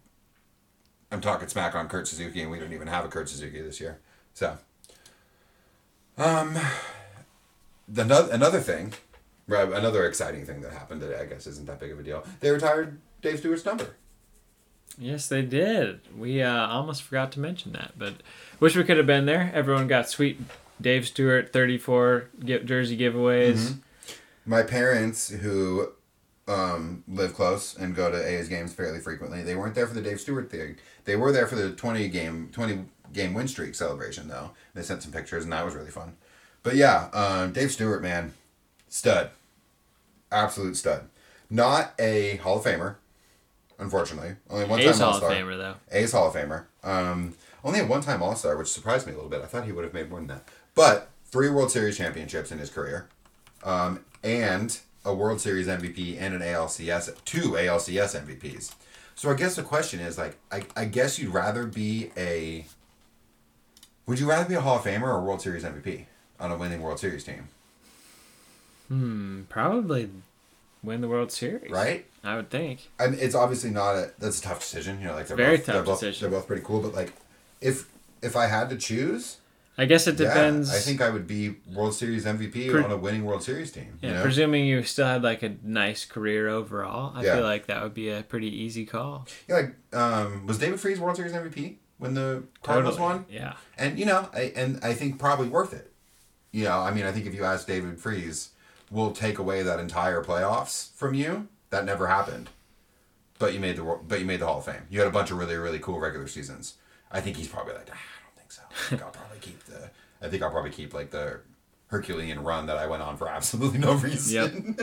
I'm 1.10 1.20
talking 1.20 1.46
smack 1.48 1.74
on 1.74 1.90
Kurt 1.90 2.08
Suzuki, 2.08 2.40
and 2.40 2.50
we 2.50 2.58
don't 2.58 2.72
even 2.72 2.86
have 2.86 3.04
a 3.04 3.08
Kurt 3.08 3.28
Suzuki 3.28 3.60
this 3.60 3.82
year. 3.82 4.00
So, 4.32 4.56
um, 6.16 6.56
the 7.86 8.06
no- 8.06 8.30
another 8.30 8.60
thing, 8.60 8.94
right, 9.46 9.70
another 9.70 10.06
exciting 10.06 10.46
thing 10.46 10.62
that 10.62 10.72
happened 10.72 11.02
today, 11.02 11.20
I 11.20 11.26
guess, 11.26 11.46
isn't 11.46 11.66
that 11.66 11.80
big 11.80 11.92
of 11.92 12.00
a 12.00 12.02
deal. 12.02 12.24
They 12.40 12.50
retired 12.50 12.98
Dave 13.20 13.40
Stewart's 13.40 13.66
number. 13.66 13.96
Yes, 14.98 15.26
they 15.26 15.42
did. 15.42 16.00
We 16.16 16.42
uh, 16.42 16.66
almost 16.66 17.02
forgot 17.02 17.32
to 17.32 17.40
mention 17.40 17.72
that, 17.72 17.92
but 17.96 18.14
wish 18.60 18.76
we 18.76 18.84
could 18.84 18.98
have 18.98 19.06
been 19.06 19.26
there. 19.26 19.50
Everyone 19.54 19.86
got 19.86 20.08
sweet 20.08 20.38
Dave 20.82 21.06
Stewart 21.06 21.52
34 21.52 22.28
gi- 22.44 22.64
jersey 22.64 22.96
giveaways. 22.98 23.54
Mm-hmm. 23.54 23.78
My 24.44 24.62
parents, 24.62 25.28
who 25.30 25.88
um, 26.48 27.04
live 27.08 27.34
close 27.34 27.76
and 27.76 27.94
go 27.94 28.10
to 28.10 28.18
A's 28.28 28.48
games 28.48 28.74
fairly 28.74 28.98
frequently, 28.98 29.42
they 29.42 29.54
weren't 29.54 29.74
there 29.74 29.86
for 29.86 29.94
the 29.94 30.02
Dave 30.02 30.20
Stewart 30.20 30.50
thing. 30.50 30.76
They 31.04 31.16
were 31.16 31.32
there 31.32 31.46
for 31.46 31.54
the 31.54 31.70
twenty 31.72 32.08
game 32.08 32.50
twenty 32.52 32.84
game 33.12 33.34
win 33.34 33.46
streak 33.48 33.74
celebration 33.74 34.28
though. 34.28 34.50
They 34.74 34.82
sent 34.82 35.02
some 35.02 35.12
pictures 35.12 35.44
and 35.44 35.52
that 35.52 35.64
was 35.64 35.74
really 35.74 35.90
fun. 35.90 36.16
But 36.62 36.74
yeah, 36.76 37.08
um, 37.12 37.52
Dave 37.52 37.70
Stewart, 37.72 38.02
man, 38.02 38.34
stud, 38.88 39.30
absolute 40.30 40.76
stud. 40.76 41.08
Not 41.50 41.92
a 41.98 42.36
Hall 42.36 42.58
of 42.58 42.64
Famer. 42.64 42.96
unfortunately. 43.78 44.36
Only 44.48 44.64
one 44.66 44.80
A's 44.80 44.92
time 44.92 44.98
Hall 44.98 45.08
All 45.08 45.14
of 45.14 45.22
Star. 45.24 45.30
Famer 45.32 45.56
though. 45.58 45.74
A's 45.90 46.12
Hall 46.12 46.28
of 46.28 46.34
Famer. 46.34 46.64
Um, 46.82 47.34
only 47.64 47.80
a 47.80 47.86
one 47.86 48.00
time 48.00 48.22
All 48.22 48.34
Star, 48.34 48.56
which 48.56 48.68
surprised 48.68 49.06
me 49.06 49.12
a 49.12 49.16
little 49.16 49.30
bit. 49.30 49.42
I 49.42 49.46
thought 49.46 49.64
he 49.66 49.72
would 49.72 49.84
have 49.84 49.94
made 49.94 50.08
more 50.10 50.18
than 50.20 50.28
that. 50.28 50.48
But 50.74 51.10
three 51.26 51.50
World 51.50 51.70
Series 51.70 51.96
championships 51.96 52.50
in 52.50 52.58
his 52.58 52.70
career, 52.70 53.08
um, 53.64 54.00
and 54.22 54.78
a 55.04 55.14
World 55.14 55.40
Series 55.40 55.66
MVP 55.66 56.16
and 56.20 56.34
an 56.34 56.40
ALCS, 56.40 57.24
two 57.24 57.52
ALCS 57.52 58.20
MVPs. 58.24 58.74
So 59.14 59.30
I 59.30 59.34
guess 59.34 59.56
the 59.56 59.62
question 59.62 60.00
is 60.00 60.16
like, 60.18 60.38
I, 60.50 60.62
I 60.76 60.84
guess 60.86 61.18
you'd 61.18 61.32
rather 61.34 61.66
be 61.66 62.10
a. 62.16 62.66
Would 64.06 64.18
you 64.18 64.28
rather 64.28 64.48
be 64.48 64.54
a 64.54 64.60
Hall 64.60 64.76
of 64.76 64.84
Famer 64.84 65.02
or 65.02 65.18
a 65.18 65.22
World 65.22 65.42
Series 65.42 65.64
MVP 65.64 66.06
on 66.40 66.50
a 66.50 66.56
winning 66.56 66.82
World 66.82 66.98
Series 66.98 67.24
team? 67.24 67.48
Hmm, 68.88 69.42
probably 69.48 70.10
win 70.82 71.00
the 71.00 71.08
World 71.08 71.30
Series. 71.30 71.70
Right? 71.70 72.06
I 72.24 72.36
would 72.36 72.50
think. 72.50 72.90
I 72.98 73.08
mean, 73.08 73.18
it's 73.20 73.34
obviously 73.34 73.70
not 73.70 73.94
a. 73.94 74.12
That's 74.18 74.38
a 74.38 74.42
tough 74.42 74.60
decision. 74.60 75.00
You 75.00 75.08
know, 75.08 75.14
like 75.14 75.28
they're 75.28 75.36
Very 75.36 75.56
both, 75.56 75.66
tough 75.66 75.74
they're 75.74 75.84
both, 75.84 76.00
decision. 76.00 76.30
They're 76.30 76.38
both 76.38 76.46
pretty 76.46 76.62
cool, 76.64 76.80
but 76.80 76.94
like, 76.94 77.12
if 77.60 77.88
if 78.22 78.36
I 78.36 78.46
had 78.46 78.70
to 78.70 78.76
choose, 78.76 79.38
I 79.78 79.86
guess 79.86 80.06
it 80.06 80.16
depends. 80.16 80.70
Yeah, 80.70 80.76
I 80.76 80.80
think 80.80 81.00
I 81.00 81.08
would 81.08 81.26
be 81.26 81.56
World 81.72 81.94
Series 81.94 82.26
MVP 82.26 82.70
Pre- 82.70 82.82
on 82.84 82.90
a 82.90 82.96
winning 82.96 83.24
World 83.24 83.42
Series 83.42 83.72
team. 83.72 83.98
Yeah, 84.02 84.08
you 84.10 84.14
know? 84.16 84.22
presuming 84.22 84.66
you 84.66 84.82
still 84.82 85.06
had 85.06 85.22
like 85.22 85.42
a 85.42 85.56
nice 85.62 86.04
career 86.04 86.48
overall, 86.48 87.12
I 87.16 87.24
Yeah. 87.24 87.36
feel 87.36 87.44
like 87.44 87.66
that 87.66 87.82
would 87.82 87.94
be 87.94 88.10
a 88.10 88.22
pretty 88.22 88.48
easy 88.54 88.84
call. 88.84 89.26
yeah, 89.48 89.54
like 89.56 89.74
um, 89.94 90.46
was 90.46 90.58
David 90.58 90.78
Freese 90.78 90.98
World 90.98 91.16
Series 91.16 91.32
MVP 91.32 91.76
when 91.98 92.12
the 92.14 92.42
Cardinals 92.62 92.96
Totally. 92.96 93.14
won? 93.18 93.26
Yeah. 93.30 93.54
And 93.78 93.98
you 93.98 94.04
know, 94.04 94.28
I, 94.34 94.52
and 94.54 94.78
I 94.84 94.92
think 94.92 95.18
probably 95.18 95.48
worth 95.48 95.72
it. 95.72 95.90
You 96.50 96.64
know, 96.64 96.78
I 96.80 96.90
mean, 96.92 97.06
I 97.06 97.12
think 97.12 97.24
if 97.26 97.34
you 97.34 97.44
ask 97.44 97.66
David 97.66 97.98
Freese, 97.98 98.50
we'll 98.90 99.12
take 99.12 99.38
away 99.38 99.62
that 99.62 99.80
entire 99.80 100.22
playoffs 100.22 100.92
from 100.94 101.14
you. 101.14 101.48
That 101.70 101.86
never 101.86 102.08
happened. 102.08 102.50
But 103.38 103.54
you 103.54 103.60
made 103.60 103.76
the 103.76 103.98
but 104.06 104.20
you 104.20 104.26
made 104.26 104.40
the 104.40 104.46
Hall 104.46 104.58
of 104.58 104.66
Fame. 104.66 104.82
You 104.90 104.98
had 104.98 105.08
a 105.08 105.12
bunch 105.12 105.30
of 105.30 105.38
really 105.38 105.56
really 105.56 105.78
cool 105.78 105.98
regular 105.98 106.28
seasons. 106.28 106.74
I 107.10 107.22
think 107.22 107.38
he's 107.38 107.48
probably 107.48 107.72
like, 107.72 107.88
ah, 107.90 107.96
I 107.96 108.22
don't 108.26 108.36
think 108.36 108.52
so. 108.52 108.96
I 110.22 110.28
think 110.28 110.42
I'll 110.42 110.50
probably 110.50 110.70
keep 110.70 110.92
the. 110.92 110.98
I 110.98 111.00
think 111.00 111.10
I'll 111.10 111.10
probably 111.10 111.10
keep 111.10 111.10
like 111.10 111.10
the 111.10 111.40
Herculean 111.88 112.42
run 112.42 112.66
that 112.66 112.78
I 112.78 112.86
went 112.86 113.02
on 113.02 113.16
for 113.16 113.28
absolutely 113.28 113.78
no 113.78 113.94
reason. 113.94 114.76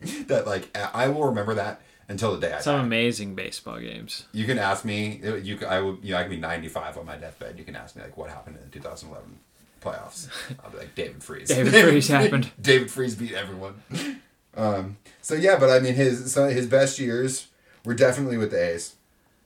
that 0.26 0.46
like 0.46 0.76
I 0.76 1.08
will 1.08 1.24
remember 1.26 1.54
that 1.54 1.80
until 2.08 2.34
the 2.34 2.40
day 2.46 2.52
I 2.52 2.60
Some 2.60 2.78
die. 2.80 2.84
amazing 2.84 3.34
baseball 3.34 3.78
games. 3.78 4.26
You 4.32 4.44
can 4.44 4.58
ask 4.58 4.84
me. 4.84 5.20
You 5.42 5.58
I 5.66 5.80
will. 5.80 5.98
You 6.02 6.12
know, 6.12 6.18
I 6.18 6.22
can 6.22 6.30
be 6.30 6.36
ninety 6.38 6.68
five 6.68 6.98
on 6.98 7.06
my 7.06 7.16
deathbed. 7.16 7.58
You 7.58 7.64
can 7.64 7.76
ask 7.76 7.96
me 7.96 8.02
like 8.02 8.16
what 8.16 8.30
happened 8.30 8.56
in 8.56 8.62
the 8.64 8.68
two 8.70 8.80
thousand 8.80 9.10
eleven 9.10 9.38
playoffs. 9.82 10.28
I'll 10.64 10.70
be 10.70 10.78
like 10.78 10.94
David 10.94 11.22
Freese. 11.22 11.48
David 11.48 11.72
Freese 11.72 12.08
happened. 12.08 12.50
David 12.60 12.90
Freese 12.90 13.14
beat 13.14 13.32
everyone. 13.32 13.82
Um. 14.56 14.96
So 15.22 15.34
yeah, 15.34 15.58
but 15.58 15.70
I 15.70 15.78
mean 15.80 15.94
his 15.94 16.32
so 16.32 16.48
his 16.48 16.66
best 16.66 16.98
years 16.98 17.48
were 17.84 17.94
definitely 17.94 18.38
with 18.38 18.50
the 18.50 18.62
A's, 18.74 18.96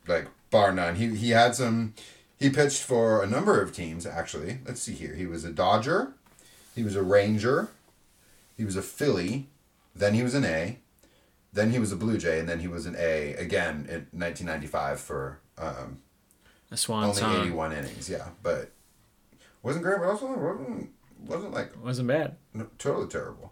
like 0.07 0.27
bar 0.49 0.71
none. 0.73 0.95
He 0.95 1.15
he 1.15 1.29
had 1.31 1.55
some. 1.55 1.93
He 2.39 2.49
pitched 2.49 2.81
for 2.83 3.21
a 3.21 3.27
number 3.27 3.61
of 3.61 3.73
teams 3.73 4.05
actually. 4.05 4.59
Let's 4.65 4.81
see 4.81 4.93
here. 4.93 5.13
He 5.15 5.25
was 5.25 5.43
a 5.43 5.51
Dodger. 5.51 6.13
He 6.73 6.83
was 6.83 6.95
a 6.95 7.03
Ranger. 7.03 7.67
He 8.55 8.63
was 8.63 8.75
a 8.75 8.81
Philly. 8.81 9.49
Then 9.95 10.13
he 10.13 10.23
was 10.23 10.33
an 10.33 10.45
A. 10.45 10.79
Then 11.51 11.71
he 11.71 11.79
was 11.79 11.91
a 11.91 11.95
Blue 11.95 12.17
Jay, 12.17 12.39
and 12.39 12.47
then 12.47 12.59
he 12.59 12.67
was 12.67 12.85
an 12.85 12.95
A 12.97 13.33
again 13.33 13.87
in 13.89 14.07
1995 14.17 14.99
for 14.99 15.39
um, 15.57 15.99
A 16.71 16.77
swan 16.77 17.05
only 17.05 17.15
song 17.15 17.35
81 17.41 17.71
innings. 17.73 18.09
Yeah, 18.09 18.29
but 18.43 18.71
wasn't 19.63 19.83
great, 19.83 19.99
but 19.99 20.07
also 20.07 20.27
wasn't 20.27 20.91
wasn't 21.25 21.53
like 21.53 21.83
wasn't 21.83 22.07
bad. 22.07 22.35
no, 22.53 22.67
totally 22.77 23.07
terrible. 23.07 23.51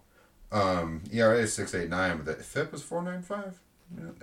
Um, 0.52 1.04
ERA 1.12 1.40
is 1.40 1.54
six 1.54 1.74
eight 1.76 1.90
nine, 1.90 2.18
but 2.18 2.26
the 2.38 2.44
FIP 2.44 2.72
was 2.72 2.84
four 2.84 3.02
nine 3.02 3.24
five. 3.24 3.60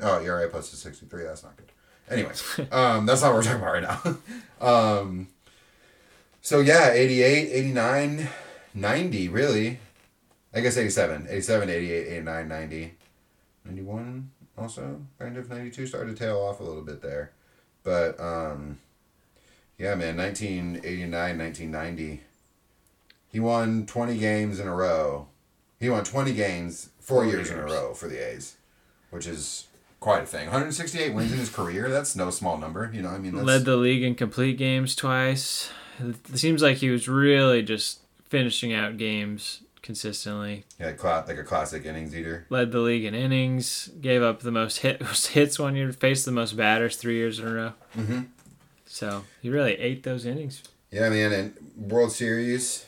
Oh, 0.00 0.22
ERA 0.22 0.48
plus 0.48 0.72
is 0.72 0.78
sixty 0.78 1.06
three. 1.06 1.24
That's 1.24 1.42
not 1.42 1.56
good. 1.56 1.66
Anyways, 2.10 2.60
um, 2.70 3.06
that's 3.06 3.22
not 3.22 3.32
what 3.32 3.36
we're 3.36 3.42
talking 3.42 3.62
about 3.62 3.72
right 3.72 4.18
now. 4.60 5.00
um, 5.00 5.28
so 6.42 6.60
yeah, 6.60 6.90
88, 6.90 7.50
89, 7.52 8.28
90, 8.74 9.28
really. 9.28 9.78
I 10.54 10.60
guess 10.60 10.76
87, 10.76 11.26
87, 11.28 11.70
88, 11.70 12.06
89, 12.08 12.48
90, 12.48 12.94
91 13.64 14.30
also, 14.56 15.00
kind 15.18 15.36
of 15.36 15.50
92 15.50 15.86
started 15.86 16.16
to 16.16 16.24
tail 16.24 16.38
off 16.38 16.60
a 16.60 16.62
little 16.62 16.82
bit 16.82 17.02
there. 17.02 17.32
But 17.82 18.18
um, 18.20 18.78
yeah, 19.78 19.94
man, 19.94 20.16
1989, 20.16 21.38
1990. 21.38 22.20
He 23.28 23.40
won 23.40 23.84
20 23.86 24.18
games 24.18 24.60
in 24.60 24.68
a 24.68 24.74
row. 24.74 25.26
He 25.80 25.90
won 25.90 26.04
20 26.04 26.32
games 26.34 26.90
four, 27.00 27.24
Four 27.24 27.32
years, 27.32 27.50
in 27.50 27.58
a 27.58 27.64
row 27.64 27.94
for 27.94 28.08
the 28.08 28.16
A's, 28.16 28.56
which 29.10 29.26
is 29.26 29.66
quite 30.04 30.22
a 30.22 30.26
thing. 30.26 30.44
168 30.44 31.14
wins 31.14 31.32
in 31.32 31.38
his 31.38 31.48
career. 31.48 31.88
That's 31.88 32.14
no 32.14 32.28
small 32.28 32.58
number. 32.58 32.90
You 32.92 33.00
know, 33.00 33.08
I 33.08 33.16
mean, 33.16 33.34
that's, 33.34 33.46
Led 33.46 33.64
the 33.64 33.78
league 33.78 34.02
in 34.02 34.14
complete 34.14 34.58
games 34.58 34.94
twice. 34.94 35.70
It 35.98 36.38
seems 36.38 36.60
like 36.60 36.76
he 36.76 36.90
was 36.90 37.08
really 37.08 37.62
just 37.62 38.00
finishing 38.28 38.74
out 38.74 38.98
games 38.98 39.62
consistently. 39.80 40.64
yeah, 40.78 40.92
like 41.02 41.38
a 41.38 41.42
classic 41.42 41.86
innings 41.86 42.14
eater. 42.14 42.44
Led 42.50 42.70
the 42.70 42.80
league 42.80 43.04
in 43.04 43.14
innings. 43.14 43.88
Gave 43.98 44.22
up 44.22 44.40
the 44.40 44.50
most 44.50 44.78
hit, 44.80 45.02
hits 45.32 45.58
one 45.58 45.74
year. 45.74 45.90
Faced 45.90 46.26
the 46.26 46.32
most 46.32 46.54
batters 46.54 46.96
three 46.96 47.16
years 47.16 47.38
in 47.38 47.48
a 47.48 47.54
row. 47.54 47.72
Mm-hmm. 47.96 48.20
So 48.84 49.24
he 49.40 49.48
really 49.48 49.72
ate 49.72 50.02
those 50.02 50.26
innings. 50.26 50.62
Yeah, 50.90 51.08
man, 51.08 51.32
and 51.32 51.54
World 51.76 52.12
Series, 52.12 52.84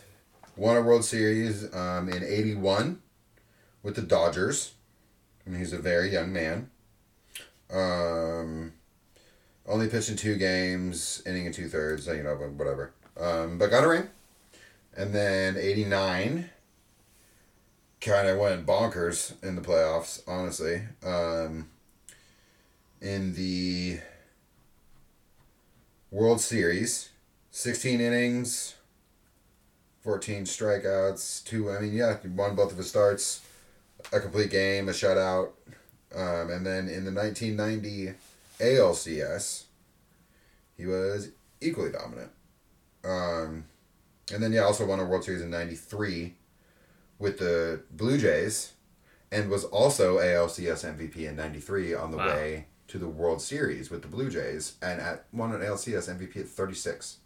won 0.55 0.76
a 0.76 0.83
World 0.83 1.05
Series 1.05 1.74
um, 1.74 2.11
in 2.11 2.22
'81 2.22 3.00
with 3.83 3.96
the 3.96 4.02
Dodgers. 4.02 4.74
I 5.46 5.50
mean, 5.50 5.61
he's 5.61 5.72
a 5.72 5.79
very 5.79 6.12
young 6.12 6.31
man. 6.31 6.70
Um, 7.70 8.72
only 9.66 9.88
pitched 9.88 10.11
in 10.11 10.16
two 10.16 10.37
games, 10.37 11.22
inning 11.26 11.46
in 11.46 11.52
two 11.52 11.68
thirds. 11.68 12.07
You 12.07 12.22
know, 12.22 12.35
whatever. 12.35 12.92
Um, 13.18 13.59
but 13.59 13.70
got 13.70 13.85
a 13.85 13.88
ring, 13.88 14.09
and 14.96 15.14
then 15.14 15.57
'89 15.57 16.50
kind 18.00 18.29
of 18.29 18.38
went 18.38 18.66
bonkers 18.66 19.33
in 19.42 19.57
the 19.57 19.62
playoffs. 19.62 20.22
Honestly, 20.29 20.83
um, 21.05 21.68
in 23.00 23.35
the 23.35 23.98
World 26.11 26.40
Series. 26.40 27.11
16 27.57 28.02
innings, 28.02 28.74
14 30.02 30.44
strikeouts, 30.44 31.42
two. 31.42 31.70
I 31.70 31.81
mean, 31.81 31.94
yeah, 31.94 32.18
he 32.20 32.29
won 32.29 32.55
both 32.55 32.70
of 32.70 32.76
his 32.76 32.90
starts, 32.90 33.40
a 34.12 34.20
complete 34.20 34.50
game, 34.50 34.90
a 34.90 34.92
shutout. 34.92 35.52
Um, 36.14 36.51
and 36.51 36.64
then 36.64 36.88
in 36.88 37.05
the 37.05 37.12
1990 37.12 38.14
ALCS, 38.61 39.64
he 40.77 40.87
was 40.87 41.31
equally 41.61 41.90
dominant. 41.90 42.31
Um, 43.05 43.64
and 44.33 44.42
then, 44.42 44.53
yeah, 44.53 44.62
also 44.62 44.87
won 44.87 45.01
a 45.01 45.05
World 45.05 45.25
Series 45.25 45.42
in 45.42 45.51
93 45.51 46.35
with 47.19 47.38
the 47.38 47.83
Blue 47.90 48.19
Jays 48.19 48.73
and 49.33 49.51
was 49.51 49.64
also 49.64 50.19
ALCS 50.19 50.85
MVP 50.85 51.29
in 51.29 51.37
93 51.37 51.95
on 51.95 52.11
the 52.11 52.16
Wow. 52.19 52.27
way 52.27 52.66
to 52.88 52.99
the 52.99 53.09
World 53.09 53.42
Series 53.42 53.90
with 53.90 54.03
the 54.03 54.09
Blue 54.09 54.31
Jays 54.31 54.75
and 54.81 55.01
at 55.01 55.27
won 55.33 55.53
an 55.53 55.61
ALCS 55.61 56.09
MVP 56.09 56.37
at 56.40 56.49
36 56.49 57.19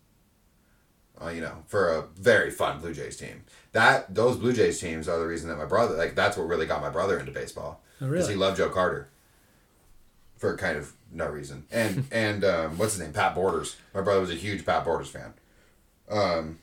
uh, 1.22 1.28
you 1.28 1.40
know, 1.40 1.62
for 1.66 1.90
a 1.90 2.06
very 2.16 2.50
fun 2.50 2.80
Blue 2.80 2.94
Jays 2.94 3.16
team. 3.16 3.42
That 3.72 4.14
those 4.14 4.36
Blue 4.36 4.52
Jays 4.52 4.80
teams 4.80 5.08
are 5.08 5.18
the 5.18 5.26
reason 5.26 5.48
that 5.50 5.58
my 5.58 5.66
brother 5.66 5.94
like 5.96 6.14
that's 6.14 6.36
what 6.36 6.48
really 6.48 6.66
got 6.66 6.80
my 6.80 6.88
brother 6.88 7.18
into 7.18 7.30
baseball 7.32 7.82
Oh, 8.00 8.06
because 8.06 8.10
really? 8.28 8.32
he 8.34 8.38
loved 8.38 8.56
Joe 8.56 8.68
Carter 8.70 9.08
for 10.36 10.56
kind 10.56 10.76
of 10.78 10.92
no 11.12 11.28
reason. 11.28 11.64
And 11.70 12.06
and 12.12 12.44
um, 12.44 12.78
what's 12.78 12.94
his 12.94 13.02
name? 13.02 13.12
Pat 13.12 13.34
Borders. 13.34 13.76
My 13.94 14.00
brother 14.00 14.20
was 14.20 14.30
a 14.30 14.34
huge 14.34 14.64
Pat 14.64 14.84
Borders 14.84 15.08
fan. 15.08 15.34
Um, 16.10 16.58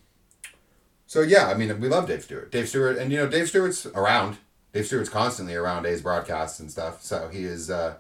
so 1.06 1.22
yeah, 1.22 1.48
I 1.48 1.54
mean, 1.54 1.80
we 1.80 1.88
love 1.88 2.08
Dave 2.08 2.24
Stewart. 2.24 2.52
Dave 2.52 2.68
Stewart, 2.68 2.98
and 2.98 3.12
you 3.12 3.18
know, 3.18 3.28
Dave 3.28 3.48
Stewart's 3.48 3.86
around. 3.86 4.38
Dave 4.74 4.86
Stewart's 4.86 5.10
constantly 5.10 5.56
around 5.56 5.86
A's 5.86 6.02
broadcasts 6.02 6.60
and 6.60 6.70
stuff. 6.70 7.02
So 7.02 7.30
he 7.30 7.44
is. 7.44 7.70
Uh, 7.70 7.96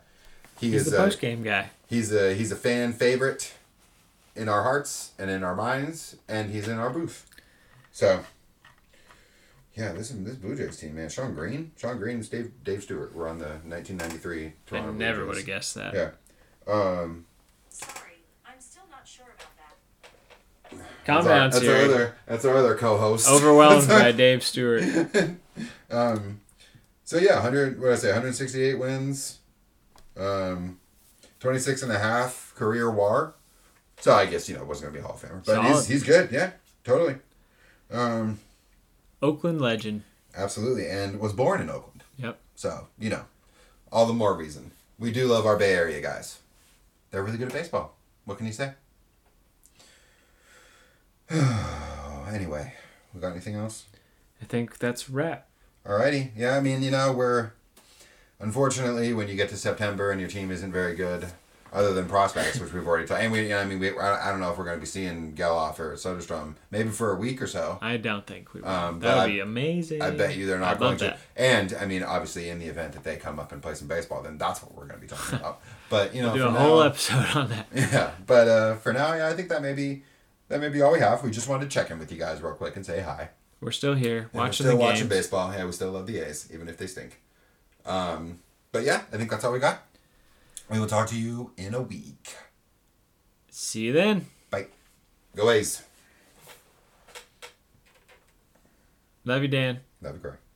he 0.60 0.71
He's 0.71 0.88
is. 0.88 0.91
the 0.91 0.97
post 0.97 1.19
game 1.19 1.43
guy. 1.43 1.69
He's 1.88 2.13
a 2.13 2.34
he's 2.34 2.52
a 2.52 2.56
fan 2.56 2.91
favorite 2.93 3.54
in 4.36 4.50
our 4.50 4.63
hearts 4.63 5.12
and 5.17 5.30
in 5.30 5.43
our 5.43 5.56
minds, 5.56 6.15
and 6.28 6.52
he's 6.52 6.67
in 6.67 6.78
our 6.78 6.89
booth. 6.89 7.26
So, 7.91 8.23
yeah, 9.77 9.91
this 9.91 10.09
is, 10.09 10.23
this 10.23 10.35
Blue 10.35 10.55
Jays 10.55 10.77
team, 10.77 10.95
man. 10.95 11.07
Shawn 11.09 11.35
Green, 11.35 11.71
Shawn 11.77 11.97
Green, 11.97 12.17
and 12.17 12.29
Dave 12.29 12.51
Dave 12.63 12.83
Stewart 12.83 13.13
were 13.15 13.27
on 13.27 13.37
the 13.37 13.59
1993 13.65 14.45
I 14.45 14.53
Toronto. 14.65 14.89
Blue 14.91 14.99
never 14.99 15.25
would 15.25 15.37
have 15.37 15.45
guessed 15.45 15.75
that. 15.75 15.93
Yeah. 15.93 16.09
Um, 16.67 17.25
Sorry, 17.69 18.23
I'm 18.45 18.59
still 18.59 18.83
not 18.89 19.07
sure 19.07 19.25
about 19.25 20.81
that. 20.81 21.05
Calm 21.05 21.23
that's 21.23 21.27
our, 21.27 21.33
down, 21.35 21.49
that's 21.51 21.65
our 21.65 21.75
other 21.75 22.15
that's 22.25 22.45
our 22.45 22.57
other 22.57 22.75
co-host. 22.75 23.29
Overwhelmed 23.29 23.87
by 23.87 24.11
Dave 24.13 24.43
Stewart. 24.43 24.83
Um, 25.89 26.41
so 27.03 27.17
yeah, 27.17 27.35
100, 27.35 27.79
what 27.79 27.85
did 27.85 27.93
I 27.93 27.95
say, 27.95 28.07
168 28.09 28.79
wins, 28.79 29.39
um, 30.17 30.79
26 31.39 31.83
and 31.83 31.91
a 31.91 31.99
half 31.99 32.53
career 32.55 32.91
WAR. 32.91 33.33
So 34.01 34.13
I 34.13 34.25
guess, 34.25 34.49
you 34.49 34.55
know, 34.55 34.63
it 34.63 34.67
wasn't 34.67 34.91
going 34.91 34.95
to 34.95 34.99
be 34.99 35.03
a 35.03 35.07
Hall 35.07 35.15
of 35.15 35.21
Famer. 35.21 35.45
But 35.45 35.65
he's, 35.65 35.87
he's 35.87 36.03
good, 36.03 36.31
yeah, 36.31 36.51
totally. 36.83 37.15
Um, 37.89 38.39
Oakland 39.21 39.62
legend. 39.62 40.03
absolutely. 40.36 40.88
And 40.88 41.19
was 41.19 41.34
born 41.34 41.62
in 41.62 41.69
Oakland. 41.69 42.03
Yep. 42.17 42.39
So, 42.56 42.88
you 42.99 43.10
know, 43.10 43.25
all 43.91 44.06
the 44.06 44.13
more 44.13 44.36
reason 44.36 44.71
we 44.99 45.12
do 45.12 45.27
love 45.27 45.45
our 45.45 45.58
Bay 45.58 45.73
Area 45.73 46.01
guys. 46.01 46.39
They're 47.12 47.23
really 47.23 47.38
good 47.38 47.47
at 47.47 47.53
baseball. 47.53 47.95
What 48.25 48.38
can 48.38 48.47
you 48.47 48.53
say? 48.53 48.73
anyway, 52.34 52.73
we 53.13 53.21
got 53.21 53.32
anything 53.32 53.56
else? 53.56 53.86
I 54.41 54.45
think 54.45 54.77
that's 54.77 55.10
wrap. 55.10 55.47
Alrighty. 55.86 56.32
Yeah, 56.36 56.56
I 56.56 56.60
mean, 56.60 56.84
you 56.84 56.91
know, 56.91 57.13
we're 57.13 57.51
unfortunately 58.39 59.13
when 59.13 59.27
you 59.27 59.36
get 59.36 59.49
to 59.49 59.58
September 59.58 60.12
and 60.12 60.19
your 60.19 60.30
team 60.30 60.51
isn't 60.51 60.71
very 60.71 60.95
good, 60.95 61.27
other 61.73 61.93
than 61.93 62.08
prospects, 62.08 62.60
which 62.60 62.71
we've 62.73 62.88
already 62.88 63.08
talked. 63.08 63.21
And 63.21 63.32
we, 63.32 63.43
you 63.43 63.49
know, 63.49 63.60
I 63.60 63.65
mean, 63.65 63.80
we, 63.80 63.97
I 63.97 64.30
don't 64.32 64.39
know 64.39 64.51
if 64.51 64.58
we're 64.58 64.63
going 64.65 64.77
to 64.77 64.80
be 64.82 64.86
seeing 64.88 65.34
Gelof 65.34 65.80
or 65.80 65.93
Soderstrom 65.95 66.56
maybe 66.71 66.89
for 66.89 67.12
a 67.12 67.15
week 67.15 67.41
or 67.41 67.47
so. 67.47 67.77
I 67.82 67.97
don't 67.97 68.25
think 68.25 68.53
we 68.53 68.62
will. 68.62 68.69
Um, 68.69 68.99
that 69.01 69.23
would 69.25 69.32
be 69.32 69.39
amazing. 69.39 70.01
I 70.01 70.12
bet 70.12 70.36
you 70.36 70.45
they're 70.47 70.60
not 70.60 70.80
going 70.80 70.97
to. 70.97 71.17
And 71.36 71.73
I 71.80 71.86
mean, 71.86 72.03
obviously, 72.03 72.49
in 72.49 72.60
the 72.60 72.65
event 72.67 72.93
that 72.93 73.03
they 73.03 73.17
come 73.17 73.39
up 73.39 73.51
and 73.51 73.62
play 73.62 73.73
some 73.73 73.88
baseball, 73.88 74.21
then 74.23 74.38
that's 74.38 74.62
what 74.63 74.73
we're 74.75 74.86
going 74.88 74.99
to 74.99 75.06
be 75.06 75.08
talking 75.08 75.39
about. 75.39 75.62
But 75.89 76.13
you 76.13 76.21
know, 76.21 76.34
Do 76.36 76.43
a 76.47 76.51
for 76.51 76.60
whole 76.60 76.80
now- 76.82 76.86
episode 76.88 77.25
on 77.36 77.49
that. 77.49 77.67
Yeah, 77.73 78.12
but 78.25 78.47
uh, 78.49 78.75
for 78.75 78.91
now, 78.91 79.13
yeah, 79.13 79.30
I 79.30 79.34
think 79.34 79.47
that 79.47 79.62
may 79.62 79.71
be 79.73 80.03
that 80.49 80.60
may 80.60 80.67
be 80.67 80.82
all 80.82 80.91
we 80.91 80.99
have. 80.99 81.23
We 81.23 81.32
just 81.32 81.47
wanted 81.47 81.69
to 81.69 81.69
check 81.73 81.89
in 81.91 81.97
with 81.97 82.12
you 82.12 82.17
guys 82.17 82.41
real 82.41 82.53
quick 82.56 82.75
and 82.75 82.86
say 82.86 82.99
hi. 83.01 83.30
We're 83.62 83.71
still 83.71 83.93
here 83.95 84.17
And 84.17 84.30
we're 84.34 84.39
watching 84.41 84.65
still 84.65 84.77
the 84.77 84.82
watching 84.84 84.99
games. 85.08 85.10
baseball. 85.10 85.53
Yeah, 85.53 85.63
we 85.65 85.71
still 85.71 85.91
love 85.91 86.06
the 86.06 86.19
A's, 86.19 86.49
even 86.53 86.67
if 86.67 86.77
they 86.77 86.88
stink. 86.88 87.21
Um, 87.86 88.39
but 88.73 88.84
yeah, 88.84 89.01
I 89.13 89.17
think 89.17 89.30
that's 89.32 89.43
all 89.45 89.53
we 89.53 89.60
got. 89.60 89.82
We 90.69 90.80
will 90.80 90.88
talk 90.88 91.08
to 91.08 91.17
you 91.17 91.51
in 91.58 91.73
a 91.73 91.82
week. 91.82 92.36
See 93.49 93.82
you 93.82 93.93
then. 93.93 94.25
Bye. 94.49 94.67
Go 95.36 95.49
A's. 95.49 95.84
Love 99.23 99.41
you, 99.41 99.47
Dan. 99.47 99.80
Love 100.01 100.15
you, 100.15 100.21
great. 100.21 100.46